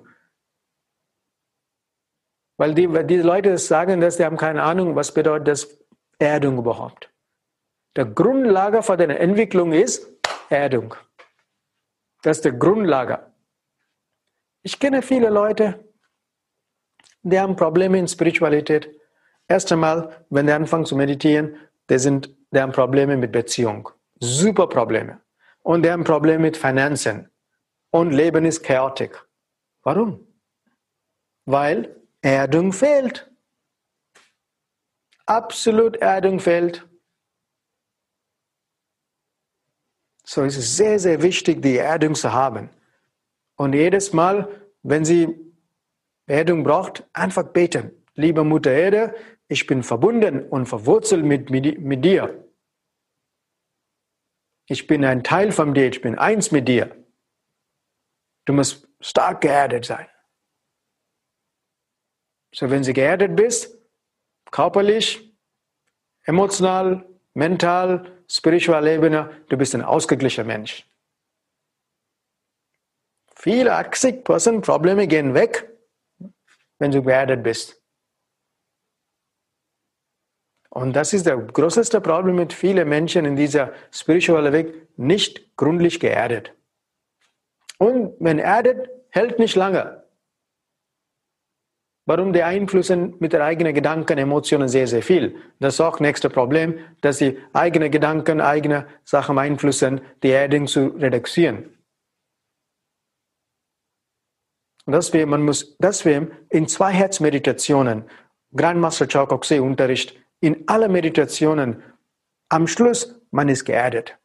Weil 2.58 2.74
die, 2.76 2.88
die 3.06 3.18
Leute 3.18 3.58
sagen, 3.58 4.00
dass 4.00 4.18
sie 4.18 4.26
haben 4.26 4.38
keine 4.38 4.64
Ahnung, 4.64 4.96
was 4.96 5.14
bedeutet 5.14 5.48
das 5.48 5.80
Erdung 6.20 6.60
überhaupt. 6.60 7.12
Der 7.96 8.06
Grundlage 8.06 8.82
für 8.84 8.96
deine 8.96 9.20
Entwicklung 9.20 9.74
ist 9.74 10.08
Erdung. 10.50 10.96
Das 12.22 12.38
ist 12.38 12.46
der 12.46 12.54
Grundlage. 12.54 13.32
Ich 14.62 14.80
kenne 14.80 15.02
viele 15.02 15.30
Leute, 15.30 15.84
die 17.24 17.40
haben 17.40 17.56
Probleme 17.56 18.00
in 18.00 18.08
Spiritualität. 18.08 18.90
Erst 19.48 19.72
einmal, 19.72 20.26
wenn 20.30 20.48
die 20.48 20.54
anfangen 20.54 20.86
zu 20.86 20.96
meditieren, 20.96 21.58
die, 21.90 22.00
sind, 22.00 22.34
die 22.54 22.60
haben 22.60 22.72
Probleme 22.72 23.18
mit 23.18 23.32
Beziehung. 23.32 23.90
Super 24.20 24.68
Probleme. 24.68 25.20
Und 25.64 25.84
die 25.84 25.92
haben 25.92 26.04
Probleme 26.04 26.40
mit 26.40 26.58
Finanzen. 26.58 27.30
Und 27.90 28.12
Leben 28.12 28.46
ist 28.46 28.64
chaotisch. 28.64 29.18
Warum? 29.82 30.28
Weil 31.46 31.96
Erdung 32.22 32.72
fehlt. 32.72 33.30
Absolut 35.26 35.96
Erdung 35.98 36.40
fehlt. 36.40 36.88
So 40.26 40.44
ist 40.44 40.58
es 40.58 40.78
sehr, 40.78 41.00
sehr 41.00 41.22
wichtig, 41.22 41.62
die 41.62 41.78
Erdung 41.78 42.16
zu 42.16 42.32
haben. 42.32 42.70
Und 43.56 43.74
jedes 43.74 44.14
Mal, 44.14 44.48
wenn 44.84 45.06
sie 45.06 45.54
Erdung 46.28 46.64
braucht, 46.64 47.04
einfach 47.14 47.44
beten. 47.44 47.92
Liebe 48.16 48.44
Mutter 48.44 48.72
Erde, 48.72 49.16
ich 49.48 49.68
bin 49.68 49.84
verbunden 49.84 50.48
und 50.50 50.68
verwurzelt 50.68 51.26
mit, 51.26 51.50
mit, 51.50 51.80
mit 51.80 52.06
dir. 52.06 52.43
Ich 54.66 54.88
bin 54.88 55.04
ein 55.04 55.24
Teil 55.24 55.52
von 55.52 55.74
dir, 55.74 55.88
ich 55.88 56.02
bin 56.02 56.18
eins 56.18 56.52
mit 56.52 56.68
dir. 56.68 56.96
Du 58.46 58.54
musst 58.54 58.88
stark 59.00 59.42
geerdet 59.42 59.86
sein. 59.86 60.08
So, 62.54 62.70
wenn 62.70 62.84
du 62.84 62.94
geerdet 62.94 63.36
bist, 63.36 63.78
körperlich, 64.52 65.34
emotional, 66.24 67.06
mental, 67.34 68.24
spiritual 68.30 68.88
Ebene, 68.88 69.44
du 69.50 69.58
bist 69.58 69.74
ein 69.76 69.82
ausgeglichener 69.82 70.46
Mensch. 70.46 70.88
Viele 73.36 73.74
80% 73.74 74.62
Probleme 74.62 75.08
gehen 75.08 75.34
weg, 75.34 75.70
wenn 76.80 76.92
du 76.92 77.04
geerdet 77.04 77.44
bist. 77.44 77.83
Und 80.74 80.96
das 80.96 81.14
ist 81.14 81.28
der 81.28 81.38
größte 81.38 82.02
Problem 82.02 82.36
mit 82.36 82.52
vielen 82.52 82.90
Menschen 82.90 83.26
in 83.26 83.36
dieser 83.36 83.74
spirituellen 83.92 84.52
Weg, 84.54 84.98
nicht 84.98 85.56
gründlich 85.56 86.00
geerdet. 86.00 86.52
Und 87.78 88.16
wenn 88.20 88.40
erdet, 88.40 88.90
hält 89.12 89.38
nicht 89.38 89.56
lange. 89.56 90.04
Warum 92.08 92.34
die 92.34 92.42
Einflüsse 92.42 92.98
mit 92.98 93.34
der 93.34 93.44
eigenen 93.44 93.76
Gedanken, 93.76 94.18
Emotionen 94.18 94.68
sehr, 94.68 94.88
sehr 94.88 95.04
viel. 95.04 95.36
Das 95.60 95.76
ist 95.76 95.80
auch 95.80 95.92
das 95.92 96.02
nächste 96.02 96.32
Problem, 96.32 96.80
dass 97.02 97.20
die 97.20 97.38
eigenen 97.54 97.92
Gedanken, 97.92 98.42
eigene 98.42 98.88
Sachen 99.04 99.36
beeinflussen, 99.36 100.02
die 100.24 100.32
Erdung 100.32 100.66
zu 100.66 100.88
reduzieren. 100.88 101.78
Und 104.86 104.94
deswegen, 104.94 105.30
man 105.30 105.44
muss 105.44 105.78
deswegen 105.78 106.32
in 106.50 106.68
zwei 106.68 106.92
Herzmeditationen, 106.92 108.06
Grandmaster 108.56 109.08
Chokoksei 109.08 109.62
Unterricht, 109.62 110.23
in 110.44 110.66
alle 110.68 110.90
Meditationen, 110.90 111.82
am 112.50 112.68
Schluss, 112.68 113.18
man 113.32 113.48
ist 113.48 113.64
geerdet. 113.64 114.18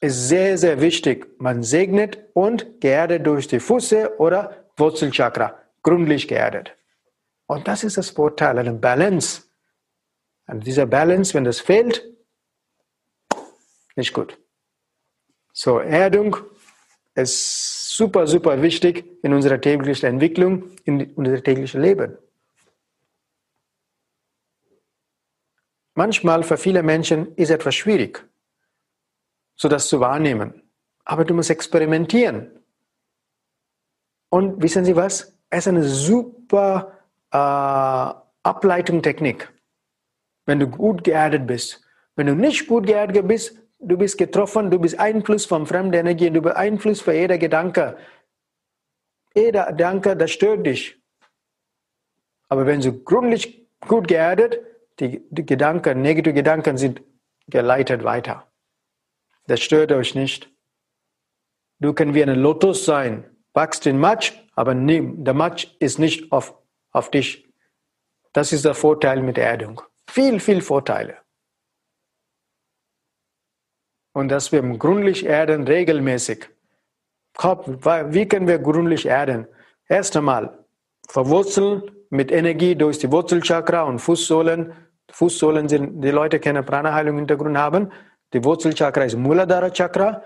Ist 0.00 0.28
sehr, 0.28 0.58
sehr 0.58 0.80
wichtig. 0.80 1.40
Man 1.40 1.62
segnet 1.62 2.18
und 2.34 2.80
geerdet 2.80 3.24
durch 3.24 3.46
die 3.46 3.60
Füße 3.60 4.18
oder 4.18 4.66
Wurzelchakra 4.76 5.56
gründlich 5.84 6.26
geerdet. 6.26 6.74
Und 7.46 7.68
das 7.68 7.84
ist 7.84 7.96
das 7.96 8.10
Vorteil, 8.10 8.58
eine 8.58 8.72
Balance. 8.72 9.44
Und 10.48 10.66
dieser 10.66 10.86
Balance, 10.86 11.32
wenn 11.34 11.44
das 11.44 11.60
fehlt, 11.60 12.04
nicht 13.94 14.12
gut. 14.12 14.36
So, 15.52 15.78
Erdung 15.78 16.38
ist 17.14 17.90
super, 17.90 18.26
super 18.26 18.60
wichtig 18.62 19.04
in 19.22 19.32
unserer 19.32 19.60
täglichen 19.60 20.08
Entwicklung, 20.08 20.72
in 20.82 21.14
unser 21.14 21.40
täglichen 21.40 21.80
Leben. 21.80 22.18
Manchmal 25.94 26.42
für 26.42 26.56
viele 26.56 26.82
Menschen 26.82 27.34
ist 27.36 27.50
etwas 27.50 27.76
schwierig, 27.76 28.26
so 29.54 29.68
das 29.68 29.86
zu 29.86 30.00
wahrnehmen. 30.00 30.62
Aber 31.04 31.24
du 31.24 31.34
musst 31.34 31.50
experimentieren. 31.50 32.50
Und 34.28 34.60
wissen 34.60 34.84
Sie 34.84 34.96
was? 34.96 35.38
Es 35.50 35.60
ist 35.60 35.68
eine 35.68 35.84
super 35.84 36.98
äh, 37.30 37.36
Ableitungstechnik. 38.42 39.52
Wenn 40.46 40.58
du 40.58 40.66
gut 40.66 41.04
geerdet 41.04 41.46
bist. 41.46 41.82
Wenn 42.16 42.26
du 42.26 42.34
nicht 42.34 42.66
gut 42.66 42.86
geerdet 42.86 43.28
bist, 43.28 43.56
du 43.78 43.96
bist 43.96 44.18
getroffen, 44.18 44.70
du 44.70 44.78
bist 44.80 44.98
Einfluss 44.98 45.46
von 45.46 45.66
fremden 45.66 45.94
Energien, 45.94 46.34
du 46.34 46.42
bist 46.42 46.56
Einfluss 46.56 47.00
für 47.00 47.14
jeder 47.14 47.38
Gedanke. 47.38 47.96
Jeder 49.34 49.66
Gedanke, 49.66 50.16
das 50.16 50.32
stört 50.32 50.66
dich. 50.66 51.00
Aber 52.48 52.66
wenn 52.66 52.80
du 52.80 52.92
gründlich 53.04 53.68
gut 53.80 54.08
geerdet, 54.08 54.60
die, 55.00 55.22
die 55.30 55.46
Gedanken, 55.46 56.02
negative 56.02 56.34
Gedanken 56.34 56.78
sind 56.78 57.02
geleitet 57.48 58.04
weiter. 58.04 58.50
Das 59.46 59.60
stört 59.60 59.92
euch 59.92 60.14
nicht. 60.14 60.50
Du 61.80 61.92
kannst 61.92 62.14
wie 62.14 62.22
ein 62.22 62.38
Lotus 62.38 62.84
sein, 62.84 63.36
wachst 63.52 63.86
in 63.86 63.98
Matsch, 63.98 64.32
aber 64.54 64.74
nie, 64.74 65.02
der 65.16 65.34
Matsch 65.34 65.68
ist 65.78 65.98
nicht 65.98 66.32
auf, 66.32 66.54
auf 66.92 67.10
dich. 67.10 67.46
Das 68.32 68.52
ist 68.52 68.64
der 68.64 68.74
Vorteil 68.74 69.22
mit 69.22 69.38
Erdung. 69.38 69.82
Viel, 70.08 70.40
viel 70.40 70.60
Vorteile. 70.60 71.18
Und 74.12 74.28
dass 74.28 74.52
wir 74.52 74.62
gründlich 74.62 75.26
erden 75.26 75.66
regelmäßig. 75.66 76.48
Wie 77.36 78.28
können 78.28 78.46
wir 78.46 78.58
gründlich 78.60 79.06
erden? 79.06 79.48
Erst 79.88 80.16
einmal 80.16 80.64
verwurzeln 81.08 81.90
mit 82.10 82.30
Energie 82.30 82.76
durch 82.76 82.98
die 82.98 83.10
Wurzelchakra 83.10 83.82
und 83.82 83.98
Fußsohlen. 83.98 84.72
Fußsohlen 85.14 85.68
sind, 85.68 86.02
die 86.02 86.10
Leute 86.10 86.40
kennen 86.40 86.64
Prana-Heilung 86.64 87.16
Hintergrund 87.16 87.56
haben. 87.56 87.92
Die 88.32 88.42
Wurzelchakra 88.42 89.04
ist 89.04 89.16
Muladhara 89.16 89.70
Chakra 89.70 90.22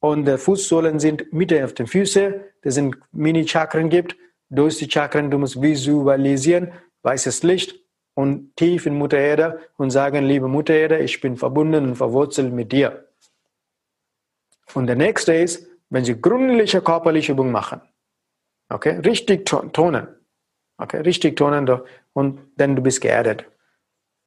und 0.00 0.26
die 0.26 0.36
Fußsohlen 0.36 1.00
sind 1.00 1.32
Mitte 1.32 1.64
auf 1.64 1.72
den 1.72 1.86
Füßen. 1.86 2.34
Das 2.62 2.74
sind 2.74 2.96
Mini-Chakren 3.12 3.88
gibt. 3.88 4.14
Durch 4.50 4.76
die 4.76 4.90
Chakren, 4.90 5.30
du 5.30 5.38
musst 5.38 5.60
visualisieren, 5.60 6.72
weißes 7.02 7.42
Licht 7.44 7.80
und 8.14 8.54
tief 8.56 8.84
in 8.84 8.98
Mutter 8.98 9.18
Erde 9.18 9.58
und 9.78 9.90
sagen, 9.90 10.26
liebe 10.26 10.48
Mutter 10.48 10.74
Erde, 10.74 10.98
ich 10.98 11.18
bin 11.20 11.36
verbunden 11.36 11.86
und 11.86 11.96
verwurzelt 11.96 12.52
mit 12.52 12.72
dir. 12.72 13.08
Und 14.74 14.86
der 14.86 14.96
nächste 14.96 15.32
ist, 15.32 15.66
wenn 15.88 16.04
Sie 16.04 16.20
gründliche 16.20 16.82
körperliche 16.82 17.32
Übung 17.32 17.50
machen. 17.50 17.80
Okay, 18.68 19.00
richtig 19.00 19.46
tonen. 19.46 20.08
Okay, 20.76 21.00
richtig 21.00 21.36
tonen 21.36 21.70
und 22.12 22.40
dann 22.56 22.76
du 22.76 22.82
bist 22.82 23.00
geerdet. 23.00 23.46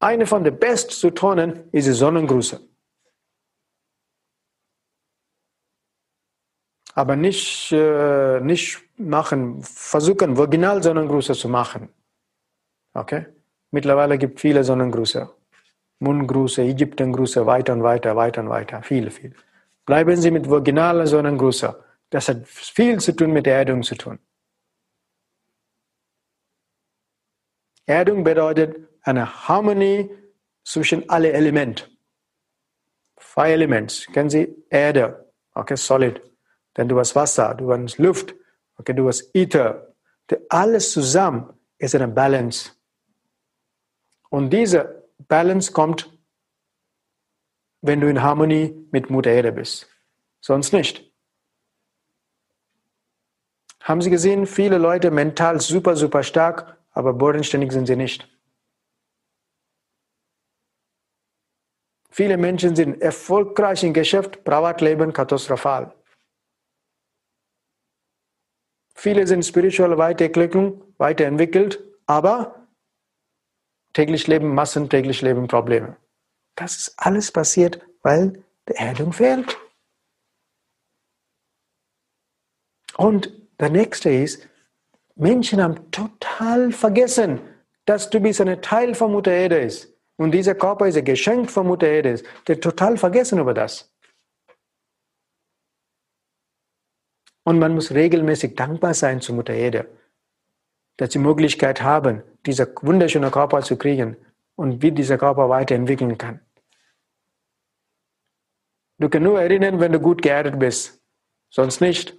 Eine 0.00 0.26
von 0.26 0.42
den 0.42 0.58
besten 0.58 0.92
zu 0.92 1.10
tonen 1.10 1.70
ist 1.72 1.86
die 1.86 1.92
Sonnengrüße. 1.92 2.58
Aber 6.94 7.16
nicht, 7.16 7.70
äh, 7.70 8.40
nicht 8.40 8.82
machen, 8.96 9.62
versuchen, 9.62 10.36
original 10.38 10.82
Sonnengrüße 10.82 11.34
zu 11.34 11.48
machen. 11.48 11.90
Okay? 12.94 13.26
Mittlerweile 13.70 14.18
gibt 14.18 14.36
es 14.36 14.40
viele 14.42 14.64
Sonnengrüße. 14.64 15.30
Mundgrüße, 16.00 16.62
Ägyptengrüße, 16.62 17.44
weiter 17.44 17.74
und 17.74 17.82
weiter, 17.82 18.16
weiter 18.16 18.40
und 18.40 18.48
weiter. 18.48 18.82
Viele, 18.82 19.10
viele. 19.10 19.34
Bleiben 19.84 20.16
Sie 20.16 20.30
mit 20.30 20.48
originaler 20.48 21.06
Sonnengrüße. 21.06 21.84
Das 22.08 22.28
hat 22.28 22.48
viel 22.48 22.98
zu 23.00 23.14
tun 23.14 23.32
mit 23.32 23.46
Erdung 23.46 23.82
zu 23.82 23.94
tun. 23.94 24.18
Erdung 27.86 28.24
bedeutet 28.24 28.89
eine 29.10 29.48
Harmonie 29.48 30.10
zwischen 30.64 31.08
alle 31.08 31.32
Elementen. 31.32 31.84
Five 33.16 33.52
Elements. 33.52 34.06
Kennen 34.06 34.30
Sie 34.30 34.54
Erde? 34.70 35.32
Okay, 35.54 35.76
solid. 35.76 36.20
Dann 36.74 36.88
du 36.88 36.98
hast 36.98 37.14
Wasser, 37.14 37.54
du 37.54 37.72
hast 37.72 37.98
Luft, 37.98 38.34
okay, 38.76 38.94
du 38.94 39.08
hast 39.08 39.30
Ether. 39.34 39.94
Alles 40.48 40.92
zusammen 40.92 41.52
ist 41.78 41.94
eine 41.94 42.08
Balance. 42.08 42.70
Und 44.28 44.50
diese 44.50 45.04
Balance 45.18 45.72
kommt 45.72 46.08
wenn 47.82 48.00
du 48.00 48.08
in 48.08 48.22
Harmonie 48.22 48.74
mit 48.90 49.10
Mutter 49.10 49.30
Erde 49.30 49.52
bist. 49.52 49.88
Sonst 50.40 50.72
nicht. 50.72 51.10
Haben 53.80 54.02
Sie 54.02 54.10
gesehen, 54.10 54.46
viele 54.46 54.78
Leute 54.78 55.10
mental 55.10 55.60
super, 55.60 55.96
super 55.96 56.22
stark, 56.22 56.76
aber 56.92 57.14
bodenständig 57.14 57.72
sind 57.72 57.86
sie 57.86 57.96
nicht. 57.96 58.28
Viele 62.10 62.36
Menschen 62.36 62.74
sind 62.74 63.00
erfolgreich 63.00 63.84
im 63.84 63.94
Geschäft, 63.94 64.44
Privatleben 64.44 65.12
katastrophal. 65.12 65.94
Viele 68.94 69.26
sind 69.26 69.44
spirituell 69.44 69.96
weiterentwickelt, 69.96 71.82
aber 72.06 72.66
täglich 73.92 74.26
leben 74.26 74.54
Massen, 74.54 74.90
täglich 74.90 75.22
leben 75.22 75.46
Probleme. 75.48 75.96
Das 76.56 76.76
ist 76.76 76.94
alles 76.98 77.32
passiert, 77.32 77.80
weil 78.02 78.44
die 78.68 78.74
Erdung 78.74 79.12
fehlt. 79.12 79.56
Und 82.96 83.32
der 83.58 83.70
nächste 83.70 84.10
ist, 84.10 84.46
Menschen 85.14 85.62
haben 85.62 85.90
total 85.90 86.72
vergessen, 86.72 87.40
dass 87.86 88.10
du 88.10 88.20
bist 88.20 88.40
ein 88.40 88.60
Teil 88.60 88.94
von 88.94 89.12
Mutter 89.12 89.32
Erde 89.32 89.60
ist. 89.60 89.89
Und 90.20 90.32
dieser 90.32 90.54
Körper 90.54 90.86
ist 90.86 90.98
ein 90.98 91.04
Geschenk 91.06 91.50
von 91.50 91.66
Mutter 91.66 91.86
Erde. 91.86 92.22
Der 92.46 92.60
total 92.60 92.98
vergessen 92.98 93.38
über 93.38 93.54
das. 93.54 93.90
Und 97.42 97.58
man 97.58 97.72
muss 97.74 97.90
regelmäßig 97.90 98.54
dankbar 98.54 98.92
sein 98.92 99.22
zu 99.22 99.32
Mutter 99.32 99.54
Erde, 99.54 99.88
dass 100.98 101.14
sie 101.14 101.18
Möglichkeit 101.18 101.80
haben, 101.80 102.22
diesen 102.44 102.66
wunderschönen 102.82 103.30
Körper 103.30 103.62
zu 103.62 103.78
kriegen 103.78 104.14
und 104.56 104.82
wie 104.82 104.92
dieser 104.92 105.16
Körper 105.16 105.48
weiterentwickeln 105.48 106.18
kann. 106.18 106.40
Du 108.98 109.08
kannst 109.08 109.24
nur 109.24 109.40
erinnern, 109.40 109.80
wenn 109.80 109.92
du 109.92 110.00
gut 110.00 110.20
geerdet 110.20 110.58
bist, 110.58 111.02
sonst 111.48 111.80
nicht. 111.80 112.14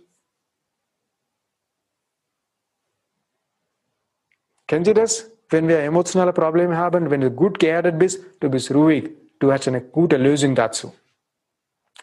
Kennen 4.65 4.85
Sie 4.85 4.95
das? 4.95 5.31
Wenn 5.51 5.67
wir 5.67 5.79
emotionale 5.79 6.31
Probleme 6.31 6.77
haben, 6.77 7.11
wenn 7.11 7.19
du 7.19 7.29
gut 7.29 7.59
geerdet 7.59 7.99
bist, 7.99 8.23
du 8.39 8.49
bist 8.49 8.71
ruhig, 8.73 9.11
du 9.37 9.51
hast 9.51 9.67
eine 9.67 9.81
gute 9.81 10.15
Lösung 10.15 10.55
dazu. 10.55 10.93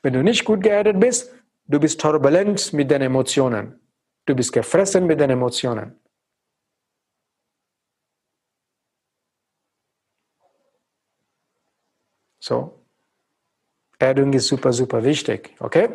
Wenn 0.02 0.12
du 0.12 0.22
nicht 0.22 0.44
gut 0.44 0.62
geerdet 0.62 1.00
bist, 1.00 1.34
du 1.66 1.80
bist 1.80 1.98
turbulent 1.98 2.74
mit 2.74 2.90
deinen 2.90 3.06
Emotionen. 3.06 3.80
Du 4.26 4.34
bist 4.34 4.52
gefressen 4.52 5.06
mit 5.06 5.18
deinen 5.18 5.30
Emotionen. 5.30 5.98
So, 12.38 12.84
Erdung 13.98 14.32
ist 14.34 14.46
super, 14.46 14.74
super 14.74 15.02
wichtig. 15.02 15.56
Okay? 15.58 15.88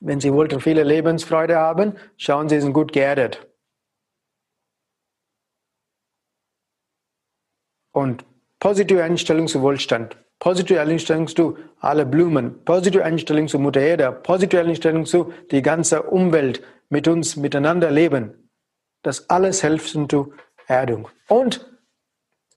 Wenn 0.00 0.20
Sie 0.20 0.32
wollten 0.32 0.60
viele 0.60 0.82
Lebensfreude 0.82 1.56
haben, 1.56 1.96
schauen 2.16 2.48
Sie, 2.48 2.56
Sie 2.56 2.62
sind 2.62 2.72
gut 2.72 2.92
geerdet. 2.92 3.46
Und 7.92 8.24
positive 8.58 9.02
Einstellung 9.02 9.48
zu 9.48 9.62
Wohlstand, 9.62 10.16
positive 10.38 10.80
Einstellung 10.80 11.28
zu 11.28 11.56
alle 11.80 12.04
Blumen, 12.04 12.64
positive 12.64 13.04
Einstellung 13.04 13.48
zu 13.48 13.58
Mutter 13.58 13.80
Erde, 13.80 14.12
positive 14.12 14.60
Einstellung 14.60 15.06
zu 15.06 15.32
die 15.50 15.62
ganze 15.62 16.02
Umwelt 16.02 16.62
mit 16.88 17.06
uns 17.06 17.36
miteinander 17.36 17.90
leben. 17.90 18.50
Das 19.02 19.28
alles 19.30 19.62
hilft 19.62 19.88
zur 19.88 20.32
Erdung. 20.66 21.08
Und 21.28 21.70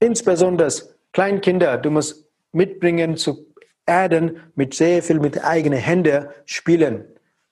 insbesondere 0.00 0.70
Kleinkinder, 1.12 1.78
du 1.78 1.90
musst 1.90 2.28
mitbringen 2.52 3.16
zu 3.16 3.46
Erden 3.86 4.40
mit 4.54 4.74
sehr 4.74 5.02
viel 5.02 5.20
mit 5.20 5.44
eigenen 5.44 5.78
Händen 5.78 6.26
spielen. 6.44 7.04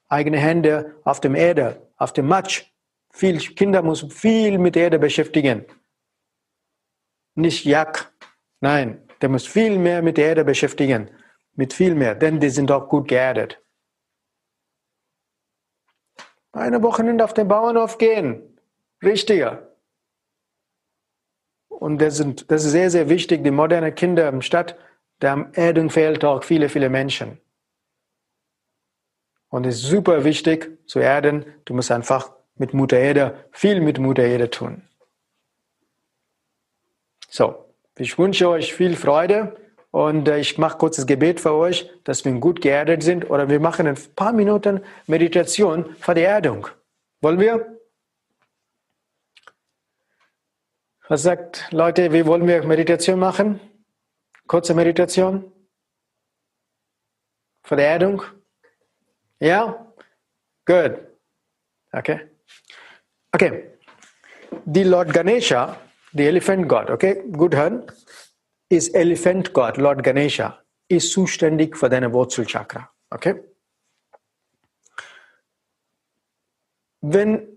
Eigene 0.08 0.38
Hände 0.38 0.96
auf 1.04 1.20
dem 1.20 1.34
Erde, 1.34 1.80
auf 1.96 2.12
dem 2.12 2.26
Matsch. 2.26 2.64
Viel 3.12 3.38
Kinder 3.38 3.82
muss 3.82 4.06
viel 4.12 4.58
mit 4.58 4.76
Erde 4.76 4.98
beschäftigen. 4.98 5.64
Nicht 7.34 7.64
Jack. 7.64 8.12
Nein, 8.60 9.08
der 9.20 9.28
muss 9.28 9.46
viel 9.46 9.78
mehr 9.78 10.02
mit 10.02 10.16
der 10.16 10.28
Erde 10.28 10.44
beschäftigen. 10.44 11.10
Mit 11.54 11.72
viel 11.72 11.94
mehr, 11.94 12.14
denn 12.14 12.40
die 12.40 12.50
sind 12.50 12.70
auch 12.70 12.88
gut 12.88 13.08
geerdet. 13.08 13.62
Eine 16.52 16.82
Wochenende 16.82 17.24
auf 17.24 17.34
den 17.34 17.48
Bauernhof 17.48 17.98
gehen. 17.98 18.58
Richtiger. 19.02 19.76
Und 21.68 22.00
das, 22.00 22.16
sind, 22.16 22.50
das 22.50 22.64
ist 22.64 22.72
sehr, 22.72 22.90
sehr 22.90 23.08
wichtig. 23.08 23.42
Die 23.42 23.50
modernen 23.50 23.94
Kinder 23.94 24.28
im 24.28 24.40
Stadt, 24.40 24.78
der 25.20 25.50
Erdung 25.54 25.90
fehlt 25.90 26.24
auch 26.24 26.44
viele, 26.44 26.68
viele 26.68 26.88
Menschen. 26.88 27.40
Und 29.48 29.66
es 29.66 29.76
ist 29.76 29.90
super 29.90 30.24
wichtig 30.24 30.78
zu 30.88 31.00
erden. 31.00 31.44
Du 31.64 31.74
musst 31.74 31.90
einfach 31.90 32.32
mit 32.56 32.72
Mutter 32.72 32.98
Erde, 32.98 33.48
viel 33.52 33.80
mit 33.80 33.98
Mutter 33.98 34.24
Erde 34.24 34.50
tun. 34.50 34.82
So, 37.36 37.74
ich 37.98 38.16
wünsche 38.16 38.48
euch 38.48 38.72
viel 38.74 38.94
Freude 38.94 39.56
und 39.90 40.28
äh, 40.28 40.38
ich 40.38 40.56
mache 40.56 40.78
kurzes 40.78 41.04
Gebet 41.04 41.40
für 41.40 41.52
euch, 41.54 41.90
dass 42.04 42.24
wir 42.24 42.30
gut 42.34 42.60
geerdet 42.60 43.02
sind 43.02 43.28
oder 43.28 43.48
wir 43.48 43.58
machen 43.58 43.88
ein 43.88 43.98
paar 44.14 44.32
Minuten 44.32 44.84
Meditation 45.08 45.96
für 45.96 46.14
die 46.14 46.22
Erdung. 46.22 46.68
Wollen 47.22 47.40
wir? 47.40 47.80
Was 51.08 51.22
sagt 51.22 51.66
Leute, 51.72 52.12
wie 52.12 52.24
wollen 52.24 52.46
wir 52.46 52.62
Meditation 52.62 53.18
machen? 53.18 53.58
Kurze 54.46 54.72
Meditation? 54.72 55.52
Für 57.64 57.74
die 57.74 57.82
Erdung? 57.82 58.22
Ja? 59.40 59.92
Good. 60.64 61.00
Okay. 61.90 62.30
Okay. 63.32 63.72
Die 64.66 64.84
Lord 64.84 65.12
Ganesha, 65.12 65.83
the 66.14 66.26
elephant 66.26 66.68
god, 66.68 66.90
okay, 66.90 67.22
gut 67.30 67.54
hören, 67.54 67.84
ist 68.68 68.94
Elephant 68.94 69.52
God, 69.52 69.76
Lord 69.76 70.02
Ganesha, 70.02 70.58
ist 70.88 71.12
zuständig 71.12 71.76
für 71.76 71.88
deine 71.88 72.12
Wurzelchakra, 72.12 72.90
okay? 73.10 73.42
Wenn 77.00 77.54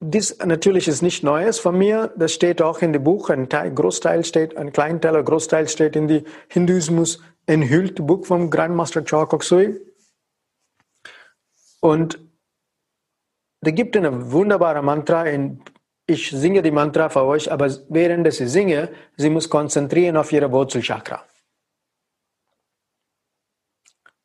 dies 0.00 0.38
natürlich 0.44 0.88
ist 0.88 1.00
nicht 1.00 1.22
Neues 1.22 1.58
von 1.58 1.78
mir, 1.78 2.12
das 2.16 2.34
steht 2.34 2.60
auch 2.60 2.82
in 2.82 2.92
dem 2.92 3.02
Buch, 3.02 3.30
ein 3.30 3.48
Teil, 3.48 3.72
Großteil 3.72 4.24
steht, 4.24 4.56
ein 4.56 4.72
Kleinteil 4.72 5.12
oder 5.12 5.22
Großteil 5.22 5.68
steht 5.68 5.96
in 5.96 6.06
die 6.06 6.24
Hinduismus 6.48 7.22
enthüllte 7.46 8.02
Buch 8.02 8.26
vom 8.26 8.50
Grandmaster 8.50 9.02
Chokok 9.02 9.42
Sui. 9.42 9.80
Und 11.80 12.18
da 13.62 13.70
gibt 13.70 13.96
eine 13.96 14.32
wunderbare 14.32 14.82
Mantra 14.82 15.24
in 15.24 15.62
ich 16.06 16.30
singe 16.30 16.62
die 16.62 16.70
Mantra 16.70 17.08
für 17.08 17.24
euch, 17.24 17.50
aber 17.50 17.68
während 17.88 18.26
ich 18.28 18.36
singe, 18.36 18.90
sie 19.16 19.30
muss 19.30 19.50
konzentrieren 19.50 20.16
auf 20.16 20.32
ihre 20.32 20.50
Wurzelchakra. 20.50 21.24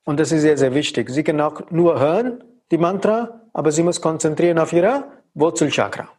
Und 0.04 0.20
das 0.20 0.32
ist 0.32 0.42
sehr, 0.42 0.58
sehr 0.58 0.74
wichtig. 0.74 1.10
Sie 1.10 1.24
kann 1.24 1.42
auch 1.42 1.70
nur 1.72 2.00
hören, 2.00 2.44
die 2.70 2.78
Mantra, 2.78 3.42
aber 3.54 3.72
sie 3.72 3.84
muss 3.84 4.02
konzentrieren 4.02 4.60
auf 4.60 4.74
ihre 4.74 5.12
Wurzelchakra. 5.34 6.10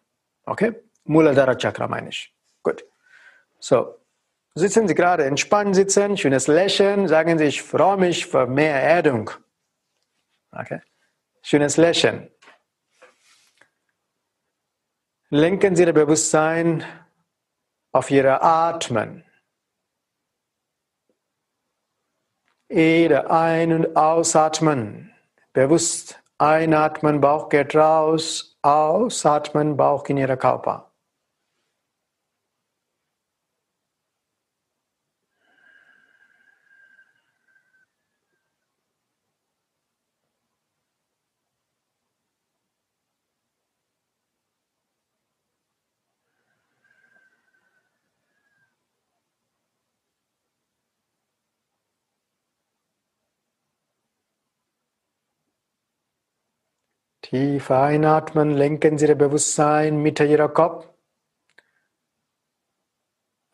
Okay? 0.46 0.74
Muladhara 1.04 1.54
Chakra 1.56 1.88
meine 1.88 2.10
ich. 2.10 2.32
Gut. 2.62 2.84
So. 3.58 3.96
Sitzen 4.54 4.86
Sie 4.86 4.94
gerade 4.94 5.24
entspannt 5.24 5.74
sitzen, 5.74 6.18
schönes 6.18 6.46
Lächeln, 6.46 7.08
sagen 7.08 7.38
Sie, 7.38 7.44
ich 7.44 7.62
freue 7.62 7.96
mich 7.96 8.26
für 8.26 8.46
mehr 8.46 8.82
Erdung. 8.82 9.30
Okay? 10.52 10.80
Schönes 11.40 11.78
Lächeln. 11.78 12.31
Lenken 15.34 15.74
Sie 15.74 15.84
Ihr 15.84 15.94
Bewusstsein 15.94 16.84
auf 17.90 18.10
Ihre 18.10 18.42
Atmen. 18.42 19.24
Jede 22.68 23.30
ein- 23.30 23.72
und 23.72 23.96
ausatmen. 23.96 25.10
Bewusst 25.54 26.22
einatmen, 26.36 27.22
Bauch 27.22 27.48
geht 27.48 27.74
raus, 27.74 28.58
ausatmen, 28.60 29.78
Bauch 29.78 30.04
in 30.10 30.18
Ihre 30.18 30.36
Körper. 30.36 30.91
Tief 57.32 57.70
einatmen, 57.70 58.50
lenken 58.50 58.98
Sie 58.98 59.06
Ihr 59.06 59.14
Bewusstsein 59.14 60.02
Mitte 60.02 60.26
Ihrer 60.26 60.50
Kopf. 60.50 60.86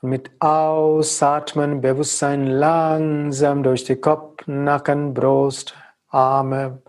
Mit 0.03 0.33
Ausatmen, 0.41 1.81
Bewusstsein 1.81 2.49
langsam 2.49 3.63
durch 3.63 3.85
die 3.85 3.95
Kopf, 3.95 4.45
Nacken, 4.49 5.15
Brust, 5.15 5.77
Arme, 6.09 6.83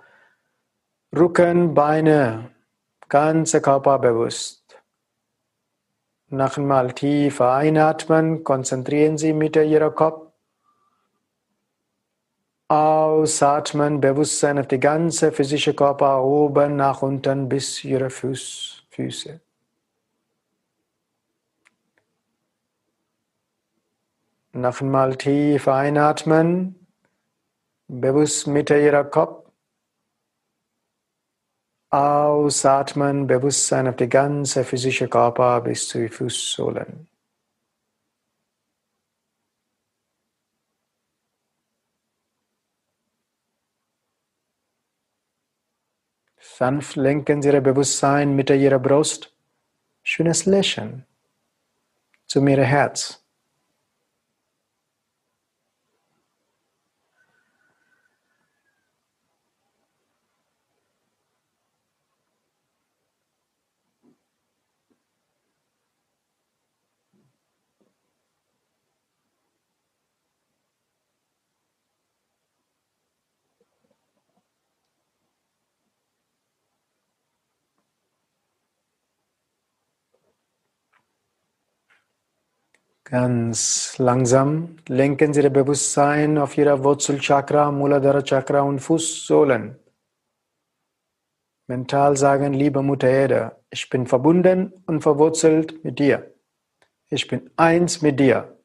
Rücken, 1.15 1.75
Beine, 1.75 2.55
ganze 3.07 3.61
Körper 3.61 3.99
bewusst. 3.99 4.81
Noch 6.29 6.57
einmal 6.57 6.93
tief 6.93 7.39
einatmen, 7.39 8.43
konzentrieren 8.43 9.19
Sie 9.19 9.33
Mitte 9.33 9.61
Ihrer 9.61 9.91
Kopf. 9.91 10.28
Ausatmen, 12.71 13.99
Bewusstsein 13.99 14.59
auf 14.59 14.67
die 14.67 14.79
ganze 14.79 15.31
physische 15.31 15.73
Körper, 15.73 16.23
oben 16.23 16.75
nach 16.75 17.01
unten 17.01 17.49
bis 17.49 17.83
ihre 17.83 18.11
Fuß, 18.11 18.83
Füße. 18.91 19.41
Noch 24.53 24.81
einmal 24.81 25.15
tief 25.15 25.67
einatmen, 25.67 26.87
bewusst 27.87 28.45
Mitte 28.45 28.79
ihrer 28.79 29.03
Kopf. 29.05 29.49
Ausatmen, 31.89 33.25
Bewusstsein 33.25 33.87
auf 33.87 33.95
die 33.95 34.09
ganze 34.09 34.63
physische 34.63 35.07
Körper 35.07 35.61
bis 35.61 35.87
zu 35.87 35.97
den 35.97 36.09
Fußsohlen. 36.09 37.08
Sanft 46.39 46.95
lenken 46.95 47.41
Sie 47.41 47.49
Ihr 47.49 47.59
Bewusstsein 47.59 48.33
mit 48.33 48.49
Ihrer 48.49 48.79
Brust. 48.79 49.35
Schönes 50.03 50.45
Lächeln 50.45 51.05
zu 52.25 52.39
Ihrem 52.39 52.65
Herz. 52.65 53.25
Ganz 83.09 83.97
langsam 83.97 84.77
lenken 84.87 85.33
Sie 85.33 85.41
Ihr 85.41 85.49
Bewusstsein 85.49 86.37
auf 86.37 86.55
Ihre 86.59 86.83
Wurzelchakra, 86.83 87.71
Muladhara 87.71 88.21
Chakra 88.21 88.61
und 88.61 88.79
Fußsohlen. 88.81 89.79
Mental 91.65 92.15
sagen, 92.17 92.53
liebe 92.53 92.83
Mutter 92.83 93.09
Erde, 93.09 93.63
ich 93.71 93.89
bin 93.89 94.05
verbunden 94.05 94.73
und 94.85 95.01
verwurzelt 95.01 95.83
mit 95.83 95.97
dir. 95.97 96.35
Ich 97.07 97.27
bin 97.27 97.49
eins 97.57 98.03
mit 98.03 98.19
dir. 98.19 98.55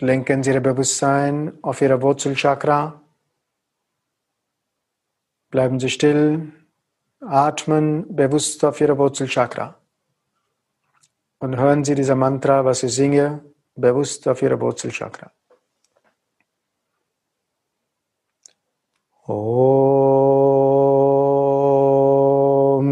Lenken 0.00 0.42
Sie 0.42 0.50
Ihr 0.50 0.60
Bewusstsein 0.60 1.58
auf 1.62 1.80
Ihre 1.80 2.02
Wurzelchakra. 2.02 3.00
Bleiben 5.48 5.80
Sie 5.80 5.88
still, 5.88 6.52
Atmen 7.26 8.14
bewusst 8.14 8.64
auf 8.64 8.80
Ihre 8.80 8.96
Wurzelchakra. 8.98 9.74
Und 11.38 11.56
hören 11.56 11.84
Sie 11.84 11.94
dieser 11.94 12.14
Mantra, 12.14 12.64
was 12.64 12.82
ich 12.82 12.94
singe, 12.94 13.44
bewusst 13.74 14.26
auf 14.28 14.42
Ihre 14.42 14.60
Wurzelchakra. 14.60 15.30
Om 19.26 19.34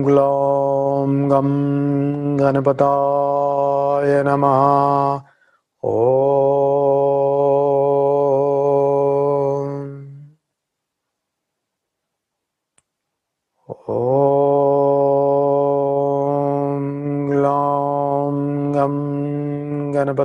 Glom 0.04 1.28
Gam 1.28 2.36
Ganapataya 2.38 4.22
Namaha 4.24 5.26
Om 5.82 6.31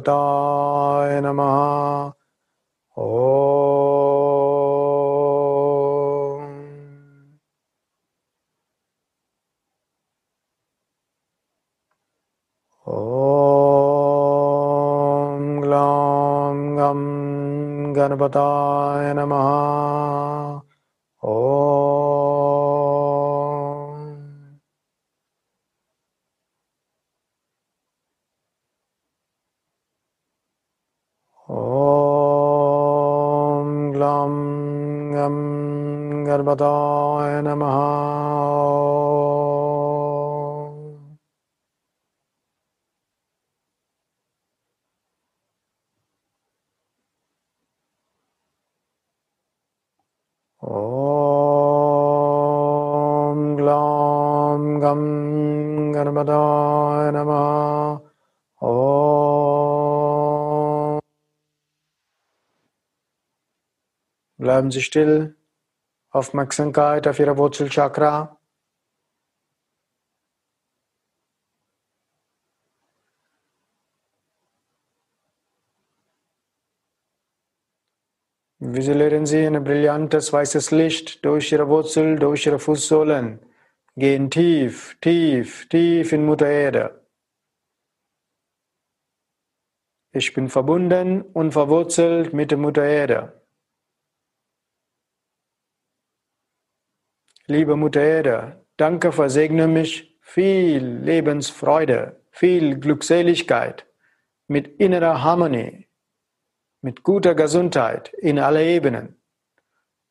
Ganapataya 0.07 1.19
Namaha. 1.21 2.13
Om. 2.95 3.11
Om 12.87 13.61
Glam 15.61 16.57
Gam 16.77 17.01
Ganapataya 17.93 19.11
Namaha 19.13 19.76
Bleiben 64.47 64.71
Sie 64.71 64.81
still. 64.81 65.35
Aufmerksamkeit 66.09 67.05
auf 67.05 67.19
Ihre 67.19 67.37
Wurzelchakra. 67.37 68.39
Visualisieren 78.59 79.25
Sie 79.25 79.45
ein 79.45 79.61
brillantes 79.65 80.31
weißes 80.31 80.71
Licht 80.71 81.25
durch 81.25 81.51
Ihre 81.51 81.67
Wurzel, 81.67 82.15
durch 82.17 82.45
Ihre 82.45 82.59
Fußsohlen. 82.59 83.45
Gehen 83.97 84.31
tief, 84.31 84.97
tief, 85.01 85.67
tief 85.67 86.13
in 86.13 86.25
Mutter 86.25 86.47
Erde. 86.47 87.05
Ich 90.13 90.33
bin 90.33 90.47
verbunden 90.47 91.21
und 91.21 91.51
verwurzelt 91.51 92.31
mit 92.31 92.51
der 92.51 92.57
Mutter 92.57 92.85
Erde. 92.85 93.36
Liebe 97.49 97.77
Mutter 97.77 98.01
Erde, 98.01 98.65
danke, 98.75 99.13
versegne 99.13 99.67
mich 99.67 100.19
viel 100.19 100.85
Lebensfreude, 100.85 102.21
viel 102.29 102.77
Glückseligkeit 102.77 103.87
mit 104.47 104.67
innerer 104.81 105.23
Harmonie, 105.23 105.87
mit 106.81 107.03
guter 107.03 107.35
Gesundheit 107.35 108.09
in 108.15 108.37
alle 108.37 108.65
Ebenen, 108.65 109.21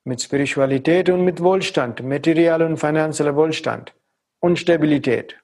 mit 0.04 0.22
Spiritualität 0.22 1.10
und 1.10 1.26
mit 1.26 1.42
Wohlstand, 1.42 2.02
materieller 2.02 2.64
und 2.64 2.78
finanzieller 2.78 3.36
Wohlstand 3.36 3.94
und 4.40 4.58
Stabilität. 4.58 5.38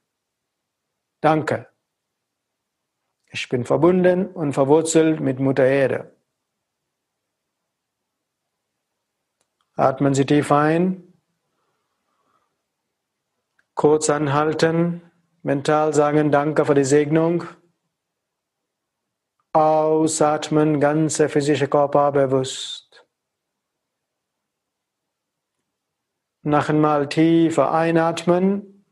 Danke. 1.21 1.69
Ich 3.27 3.51
bin 3.51 3.67
verbunden 3.67 4.29
und 4.29 4.55
verwurzelt 4.55 5.21
mit 5.21 5.41
Mutter 5.41 5.67
Erde. 5.67 6.17
Atmen 9.77 10.15
Sie 10.15 10.25
tief 10.25 10.51
ein. 10.51 11.12
Kurz 13.75 14.11
anhalten, 14.11 15.03
mental 15.43 15.95
sagen 15.95 16.31
Danke 16.31 16.65
für 16.65 16.75
die 16.75 16.85
Segnung. 16.85 17.45
Ausatmen, 19.55 20.81
ganze 20.81 21.29
physische 21.29 21.69
Körper 21.69 22.13
bewusst. 22.13 23.07
Noch 26.45 26.69
einmal 26.69 27.09
tiefer 27.09 27.73
einatmen. 27.73 28.85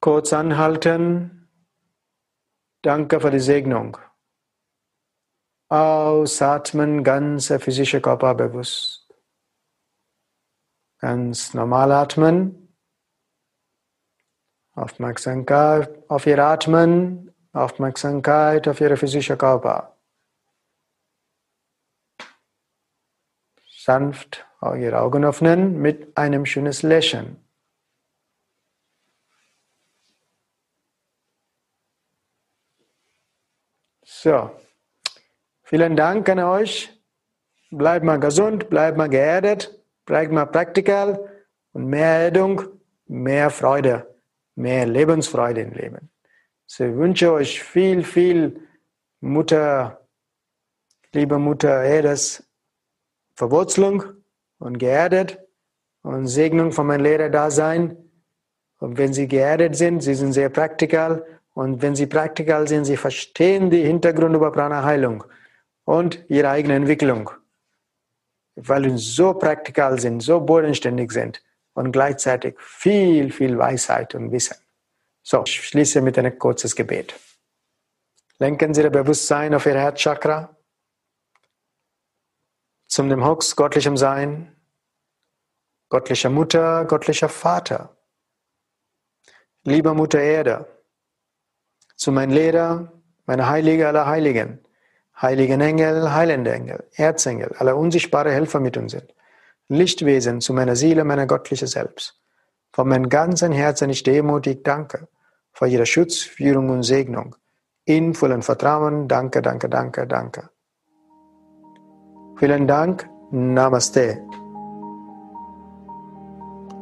Kurz 0.00 0.32
anhalten. 0.32 1.48
Danke 2.82 3.20
für 3.20 3.30
die 3.30 3.40
Segnung. 3.40 3.96
Ausatmen, 5.70 7.04
ganze 7.04 7.58
physische 7.58 8.00
Körper 8.00 8.34
bewusst. 8.34 9.03
Ganz 11.04 11.52
normal 11.52 11.92
atmen. 11.92 12.74
Aufmerksamkeit 14.72 15.90
auf 16.08 16.26
Ihr 16.26 16.38
Atmen, 16.38 17.30
Aufmerksamkeit 17.52 18.66
auf 18.68 18.80
Ihre 18.80 18.96
physische 18.96 19.36
Körper. 19.36 19.98
Sanft 23.68 24.46
Ihre 24.62 24.98
Augen 24.98 25.26
öffnen 25.26 25.78
mit 25.78 26.16
einem 26.16 26.46
schönes 26.46 26.82
Lächeln. 26.82 27.36
So, 34.04 34.58
vielen 35.64 35.96
Dank 35.96 36.26
an 36.30 36.38
euch. 36.38 36.98
Bleibt 37.70 38.06
mal 38.06 38.18
gesund, 38.18 38.70
bleibt 38.70 38.96
mal 38.96 39.10
geerdet, 39.10 39.83
bleibt 40.04 40.32
mal 40.32 40.46
praktikal 40.46 41.30
und 41.72 41.86
mehr 41.86 42.24
Erdung, 42.24 42.62
mehr 43.06 43.50
Freude, 43.50 44.14
mehr 44.54 44.86
Lebensfreude 44.86 45.62
im 45.62 45.72
Leben. 45.72 46.10
So, 46.66 46.84
ich 46.84 46.96
wünsche 46.96 47.32
euch 47.32 47.62
viel, 47.62 48.02
viel 48.04 48.60
Mutter, 49.20 50.06
liebe 51.12 51.38
Mutter 51.38 51.82
Erdes, 51.82 52.48
Verwurzelung 53.34 54.04
und 54.58 54.78
geerdet 54.78 55.38
und 56.02 56.26
Segnung 56.26 56.72
von 56.72 56.86
meinem 56.86 57.02
Lehrer-Dasein. 57.02 57.96
Und 58.78 58.98
wenn 58.98 59.12
Sie 59.12 59.28
geerdet 59.28 59.76
sind, 59.76 60.02
Sie 60.02 60.14
sind 60.14 60.32
sehr 60.32 60.48
praktikal 60.48 61.24
und 61.54 61.82
wenn 61.82 61.94
Sie 61.94 62.06
praktikal 62.06 62.68
sind, 62.68 62.84
Sie 62.84 62.96
verstehen 62.96 63.70
die 63.70 63.82
Hintergründe 63.82 64.36
über 64.36 64.52
Prana-Heilung 64.52 65.24
und 65.84 66.24
Ihre 66.28 66.50
eigene 66.50 66.74
Entwicklung. 66.74 67.30
Weil 68.56 68.90
Sie 68.90 68.98
so 68.98 69.34
praktikal 69.34 69.98
sind, 69.98 70.20
so 70.20 70.40
bodenständig 70.40 71.12
sind 71.12 71.42
und 71.74 71.92
gleichzeitig 71.92 72.58
viel, 72.60 73.32
viel 73.32 73.58
Weisheit 73.58 74.14
und 74.14 74.32
Wissen. 74.32 74.56
So, 75.22 75.42
ich 75.44 75.68
schließe 75.68 76.00
mit 76.00 76.18
einem 76.18 76.38
kurzes 76.38 76.76
Gebet. 76.76 77.14
Lenken 78.38 78.74
Sie 78.74 78.82
Ihr 78.82 78.90
Bewusstsein 78.90 79.54
auf 79.54 79.66
Ihr 79.66 79.78
Herzchakra, 79.78 80.56
zum 82.86 83.08
dem 83.08 83.24
Hux 83.24 83.56
göttlichem 83.56 83.96
Sein, 83.96 84.54
göttlicher 85.88 86.30
Mutter, 86.30 86.84
göttlicher 86.84 87.28
Vater, 87.28 87.96
lieber 89.64 89.94
Mutter 89.94 90.20
Erde, 90.20 90.66
zu 91.96 92.12
meinem 92.12 92.32
Lehrer, 92.32 92.92
meiner 93.26 93.48
Heilige 93.48 93.88
aller 93.88 94.06
Heiligen, 94.06 94.63
heiligen 95.20 95.60
Engel, 95.60 96.12
heilende 96.12 96.52
Engel, 96.52 96.84
Erzengel, 96.94 97.54
alle 97.58 97.76
unsichtbare 97.76 98.32
Helfer 98.32 98.60
mit 98.60 98.76
uns 98.76 98.92
sind, 98.92 99.14
Lichtwesen 99.68 100.40
zu 100.40 100.52
meiner 100.52 100.76
Seele, 100.76 101.04
meiner 101.04 101.26
göttliche 101.26 101.66
Selbst. 101.66 102.20
Von 102.72 102.88
meinem 102.88 103.08
ganzen 103.08 103.52
Herzen 103.52 103.90
ich 103.90 104.02
demutig 104.02 104.64
danke 104.64 105.08
für 105.52 105.68
Ihre 105.68 105.86
Schutz, 105.86 106.22
Führung 106.22 106.70
und 106.70 106.82
Segnung. 106.82 107.36
In 107.84 108.14
vollem 108.14 108.42
Vertrauen, 108.42 109.08
danke, 109.08 109.42
danke, 109.42 109.68
danke, 109.68 110.06
danke. 110.06 110.50
Vielen 112.36 112.66
Dank, 112.66 113.08
Namaste. 113.30 114.22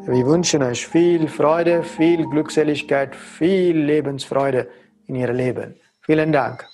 Wir 0.06 0.26
wünschen 0.26 0.62
euch 0.62 0.86
viel 0.86 1.28
Freude, 1.28 1.82
viel 1.82 2.26
Glückseligkeit, 2.28 3.14
viel 3.14 3.76
Lebensfreude 3.76 4.68
in 5.06 5.14
Ihrem 5.14 5.36
Leben. 5.36 5.76
Vielen 6.00 6.32
Dank. 6.32 6.71